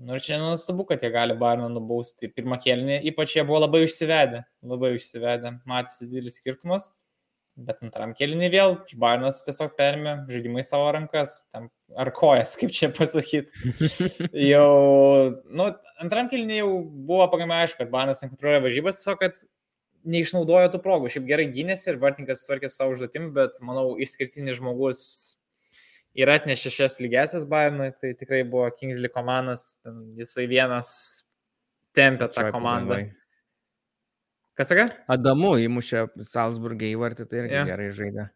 [0.00, 2.30] Nu ir čia nuostabu, kad jie gali Barną nubausti.
[2.32, 6.86] Pirmą kėlinį, ypač jie buvo labai užsivedę, labai užsivedę, matėsi didelis skirtumas.
[7.60, 12.88] Bet antram kėlinį vėl Barnas tiesiog perėmė žaidimai savo rankas, tam, ar kojas, kaip čia
[12.96, 13.52] pasakyti.
[14.52, 14.70] jau,
[15.52, 15.66] nu,
[16.00, 16.70] antram kėlinį jau
[17.10, 19.44] buvo pagamai aišku, kad Barnas nekontroliuoja varžybas, tiesiog, kad
[20.08, 21.12] neišnaudojo tų progų.
[21.12, 25.04] Šiaip gerai gynėsi ir vartininkas tvarkė savo užduotim, bet manau, išskirtinis žmogus
[26.18, 29.78] ir atnešė šias lygesias Bayernui, tai tikrai buvo Kingsley komandas,
[30.18, 30.92] jisai vienas
[31.96, 32.94] tempė tą Pačioj komandą.
[32.94, 33.16] pabaigoj.
[34.60, 34.90] Kas sakė?
[35.08, 37.68] Adamu įmušė Salzburgė įvartį, tai irgi yeah.
[37.70, 38.26] gerai žaidė.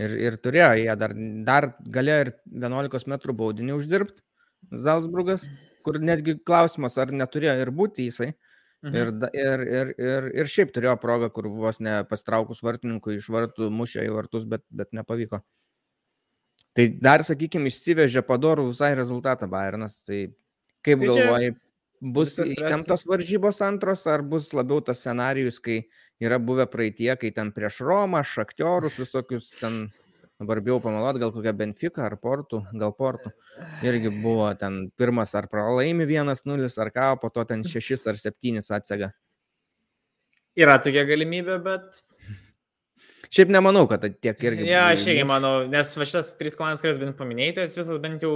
[0.00, 1.12] Ir, ir turėjo, jie dar,
[1.46, 1.66] dar
[1.96, 2.30] galėjo ir
[2.64, 4.24] 11 m baudinį uždirbti,
[4.72, 5.44] Salzburgas,
[5.84, 8.32] kur netgi klausimas, ar neturėjo ir būti jisai.
[8.84, 8.96] Mhm.
[8.96, 14.04] Ir, ir, ir, ir šiaip turėjo progą, kur vos ne pastraukus vartininkui iš vartų mušė
[14.04, 15.40] į vartus, bet, bet nepavyko.
[16.74, 20.00] Tai dar, sakykime, išsivežė padorų visai rezultatą Bayernas.
[20.06, 20.24] Tai
[20.84, 21.52] kaip Tai galvoji,
[22.04, 25.84] bus įtemptos varžybos antros, ar bus labiau tas scenarius, kai
[26.22, 29.86] yra buvę praeitie, kai ten prieš Romą, Šaktiorus, visokius ten,
[30.40, 33.32] dabar bijau pamalot, gal kokią Benfica ar Portų, gal Portų.
[33.86, 38.64] Irgi buvo ten pirmas ar pralaimi 1-0 ar ką, po to ten 6 ar 7
[38.76, 39.14] atsega.
[40.54, 42.02] Yra tokia galimybė, bet...
[43.34, 44.68] Šiaip nemanau, kad tiek irgi.
[44.68, 47.98] Ja, aš irgi manau, nes va šitas trys komandas, kurias bent paminėjai, tai jos visas
[48.02, 48.34] bent jau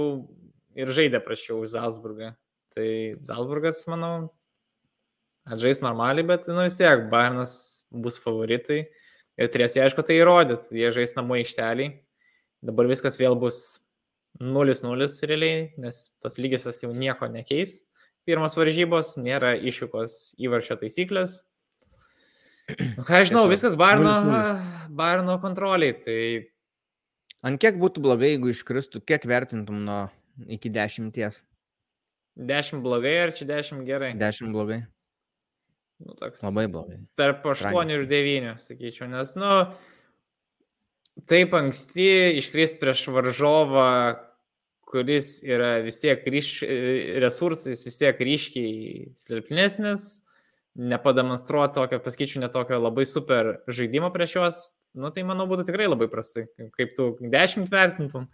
[0.75, 2.33] ir žaidė prašiau už Salzburgą.
[2.75, 2.87] Tai
[3.23, 4.29] Salzburgas, manau,
[5.47, 7.53] atžais normaliai, bet nu, vis tiek Bayernas
[7.89, 8.83] bus favoritai.
[9.39, 10.75] Ir turės jie, aišku, tai įrodyti.
[10.75, 11.93] Jie žais namų ištelį.
[12.67, 13.79] Dabar viskas vėl bus
[14.43, 17.79] 0-0 realiai, nes tas lygiosios jau nieko nekeis.
[18.27, 21.39] Pirmas varžybos, nėra išvykos įvaršio taisyklės.
[23.07, 24.87] Ką žinau, Tiesiog viskas Bayerno, 0:0.
[24.99, 25.97] Bayerno kontroliai.
[26.03, 26.19] Tai
[27.47, 29.99] Ant kiek būtų blogai, jeigu iškristų, kiek vertintum nuo
[30.51, 31.13] iki 10?
[32.39, 34.11] 10 blogai ar čia 10 gerai?
[34.19, 34.81] 10 blogai.
[35.99, 37.01] Nu, toks, Labai blogai.
[37.19, 39.51] Tarp 8 ir 9, sakyčiau, nes, nu,
[41.27, 43.89] taip anksti iškristi prieš varžovą,
[44.89, 46.53] kuris yra vis tiek ryš,
[47.23, 50.07] resursais, vis tiek ryškiai silpnesnis,
[50.75, 54.59] nepademonstruoti tokio, pasakyčiau, netokio labai super žaidimo prieš juos,
[54.95, 56.47] nu, tai manau būtų tikrai labai prastai.
[56.77, 58.29] Kaip tu 10 vertintum?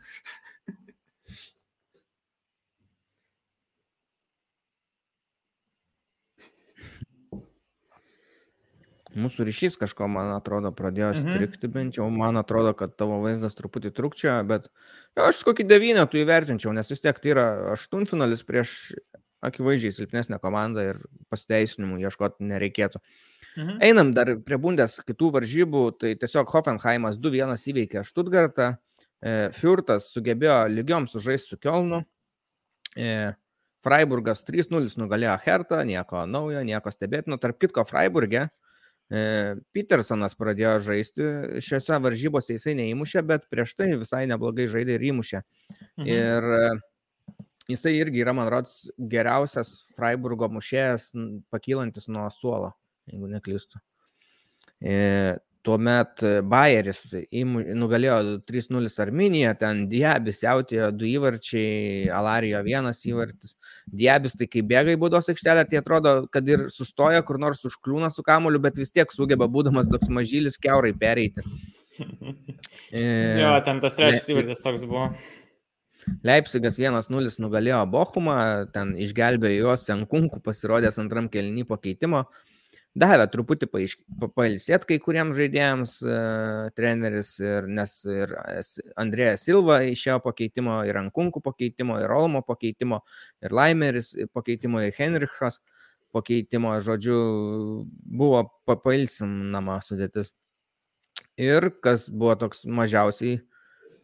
[9.16, 11.30] Mūsų ryšys kažko, man atrodo, pradėjo Mhm.
[11.30, 12.10] strikti bent jau.
[12.12, 14.68] Man atrodo, kad tavo vaizdas truputį trukčia, bet
[15.16, 18.94] jo, aš kokį devynetų įvertinčiau, nes vis tiek tai yra aštuntfinalis prieš
[19.48, 21.00] akivaizdžiai silpnesnę komandą ir
[21.34, 23.02] pasiteisinimų ieškoti nereikėtų.
[23.56, 23.78] Mhm.
[23.88, 28.76] Einam dar prie bundės kitų varžybų, tai tiesiog Hoffenheimas 2-1 įveikė Stuttgartą.
[29.56, 32.04] Fiurtas sugebėjo lygiom sužaisti su Kielnu.
[33.86, 37.40] Freiburgas 3-0 nugalėjo Hertą, nieko naujo, nieko stebėtino.
[37.42, 38.50] Tarp kitko, Freiburgė
[39.10, 41.26] Petersonas pradėjo žaisti
[41.62, 45.42] šiuose varžybose, jisai neįmušė, bet prieš tai visai neblogai žaidė ir įmušė.
[46.02, 46.08] Mhm.
[46.10, 46.48] Ir
[47.72, 51.12] jisai irgi yra, man rodos, geriausias Freiburgo mušėjas,
[51.54, 52.74] pakylantis nuo suolo,
[53.10, 53.82] jeigu neklystu.
[55.66, 57.00] Tuomet Bayeris
[57.34, 63.56] nugalėjo 3-0 Arminiją, ten Diabis jautėjo du įvarčiai, Alarijo vienas įvartis.
[63.90, 68.12] Diabis tai kai bėga į būdos aikštelę, tai atrodo, kad ir sustoja kur nors užkliūna
[68.14, 71.42] su kamuoliu, bet vis tiek sugeba, būdamas toks mažylis, keurai pereiti.
[73.42, 75.10] jo, ten tas trečias įvartis toks buvo.
[76.26, 78.38] Leipzigas 1-0 nugalėjo Bochumą,
[78.74, 82.26] ten išgelbėjo juos Senkunkų pasirodęs antram kelnį po keitimo
[82.96, 83.68] davė truputį
[84.36, 88.32] pailsėti kai kuriems žaidėjams uh, treneris, ir, nes ir
[89.02, 93.02] Andrėjas Silva išėjo pakeitimo, ir Ankunkų pakeitimo, ir Olmo pakeitimo,
[93.44, 95.60] ir Laimeris pakeitimo, ir Henrichas
[96.16, 97.20] pakeitimo, žodžiu,
[97.92, 100.32] buvo pailsinama sudėtis.
[101.36, 103.42] Ir kas buvo toks mažiausiai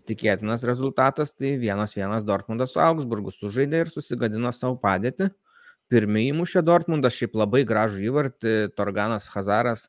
[0.08, 5.30] tikėtinas rezultatas, tai vienas vienas Dortmundas su Augsburgu sužaidė ir susigadino savo padėtį.
[5.32, 5.52] Uh,
[5.92, 9.88] pirmi įmušė Dortmundas, šiaip labai gražų įvartį, Torganas Hazaras,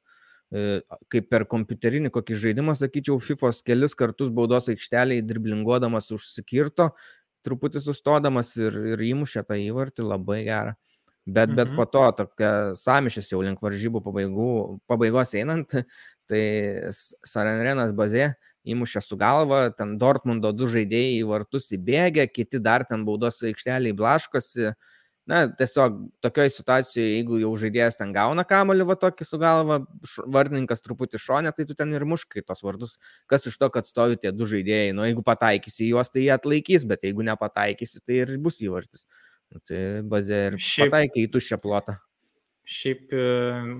[0.50, 0.82] e,
[1.12, 6.90] kaip per kompiuterinį kokį žaidimą, sakyčiau, FIFA kelis kartus baudos aikšteliai driblinguodamas užsikirto,
[7.46, 10.78] truputį sustodamas ir, ir įmušė tą įvartį, labai gerą.
[11.22, 11.58] Bet, mhm.
[11.60, 14.52] bet po to tokia samišis jau link varžybų pabaigų,
[14.90, 15.76] pabaigos einant,
[16.26, 16.42] tai
[16.90, 18.32] Sarenrenas bazė
[18.68, 23.94] įmušė su galva, ten Dortmundo du žaidėjai į vartus įbėgė, kiti dar ten baudos aikšteliai
[23.98, 24.72] blaškosi,
[25.30, 29.80] na, tiesiog tokioje situacijoje, jeigu jau žaidėjas ten gauna kamolį va tokį su galva,
[30.36, 32.96] vardininkas truputį šonė, tai tu ten ir muškai tos vardus.
[33.30, 36.86] Kas iš to, kad stovi tie du žaidėjai, nu jeigu pataikysi juos, tai jie atlaikys,
[36.90, 39.06] bet jeigu nepataikysi, tai ir bus įvartis.
[39.52, 40.90] Nu, tai bazė ir Šiaip...
[40.90, 41.98] pataikai į tuščią plotą.
[42.68, 43.22] Šiaip, e,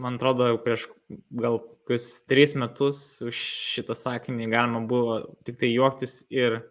[0.03, 0.89] man atrodo, prieš
[1.30, 3.37] gal kokius tris metus už
[3.74, 6.62] šitą sakinį galima buvo tik tai juoktis ir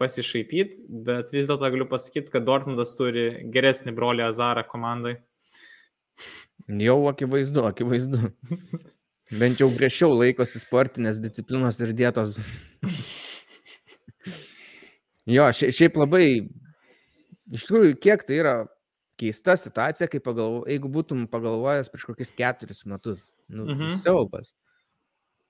[0.00, 5.18] pasišaipyti, bet vis dėlto galiu pasakyti, kad Dortmundas turi geresnį brolį Azarą komandai.
[6.68, 8.18] Jau akivaizdu, akivaizdu.
[9.40, 12.38] Bent jau griežčiau laikosi sportinės disciplinos ir dietos.
[15.36, 16.26] jo, šiaip labai,
[17.52, 18.54] iš tikrųjų, kiek tai yra
[19.20, 23.22] keista situacija, kai pagalvo, jeigu būtum pagalvojęs prieš kokius keturis metus.
[23.48, 23.98] Nu, mhm.
[24.02, 24.54] siaubas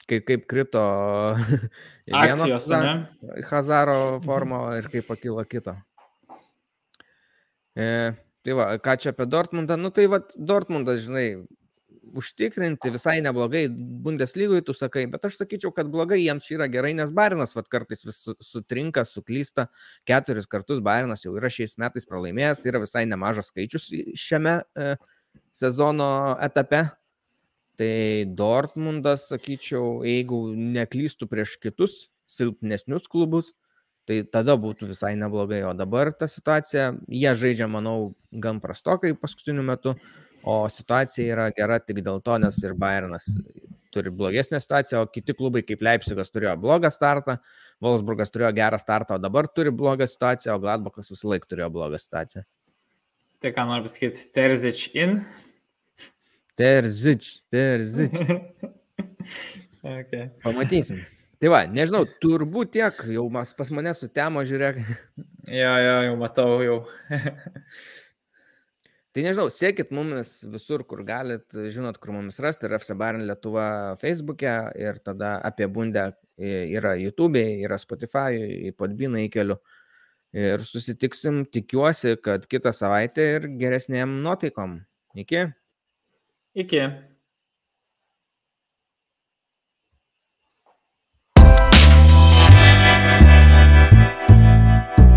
[0.09, 0.83] kaip, kaip krito
[2.23, 2.95] akcijos, ne?
[3.49, 5.75] Hazaro formo ir kaip pakilo kito.
[7.75, 7.87] E,
[8.45, 9.79] tai va, ką čia apie Dortmundą?
[9.81, 11.27] Nu tai va, Dortmundas, žinai,
[12.17, 16.93] užtikrinti visai neblogai Bundeslygoje, tu sakai, bet aš sakyčiau, kad blogai jiems čia yra gerai,
[16.97, 19.69] nes Barinas vat, kartais vis sutrinka, suklysta,
[20.09, 23.89] keturis kartus Barinas jau yra šiais metais pralaimėjęs, tai yra visai nemažas skaičius
[24.21, 24.95] šiame e,
[25.57, 26.11] sezono
[26.45, 26.87] etape.
[27.75, 27.95] Tai
[28.39, 33.51] Dortmundas, sakyčiau, jeigu neklystų prieš kitus silpnesnius klubus,
[34.07, 35.65] tai tada būtų visai neblogai.
[35.67, 39.97] O dabar ta situacija, jie žaidžia, manau, gan prastokai paskutiniu metu,
[40.45, 43.29] o situacija yra gera tik dėl to, nes ir Bayernas
[43.95, 47.39] turi blogesnę situaciją, o kiti klubai kaip Leipzigas turėjo blogą startą,
[47.85, 52.01] Wolfsburgas turėjo gerą startą, o dabar turi blogą situaciją, o Gladbachas visą laiką turėjo blogą
[52.03, 52.45] situaciją.
[53.45, 55.19] Tai ką noriu pasakyti, Terzic in,
[56.55, 58.15] Terzič, terzič.
[59.83, 60.31] okay.
[60.43, 61.03] Pamatysim.
[61.43, 64.79] Tai va, nežinau, turbūt tiek, jau mas pas mane su temo žiūrėk.
[65.51, 66.77] Jo, jo, jau matau, jau.
[69.15, 73.95] tai nežinau, sėkit mumis visur, kur galit, žinot, kur mumis rasti, ir FC Barin Lietuva
[74.01, 78.35] Facebook'e, ir tada apie bundę yra YouTube, yra Spotify,
[78.69, 79.61] į podbiną įkeliu.
[80.35, 84.81] Ir susitiksim, tikiuosi, kad kitą savaitę ir geresnėm nuotaikom.
[85.15, 85.45] Iki.
[86.66, 86.89] Que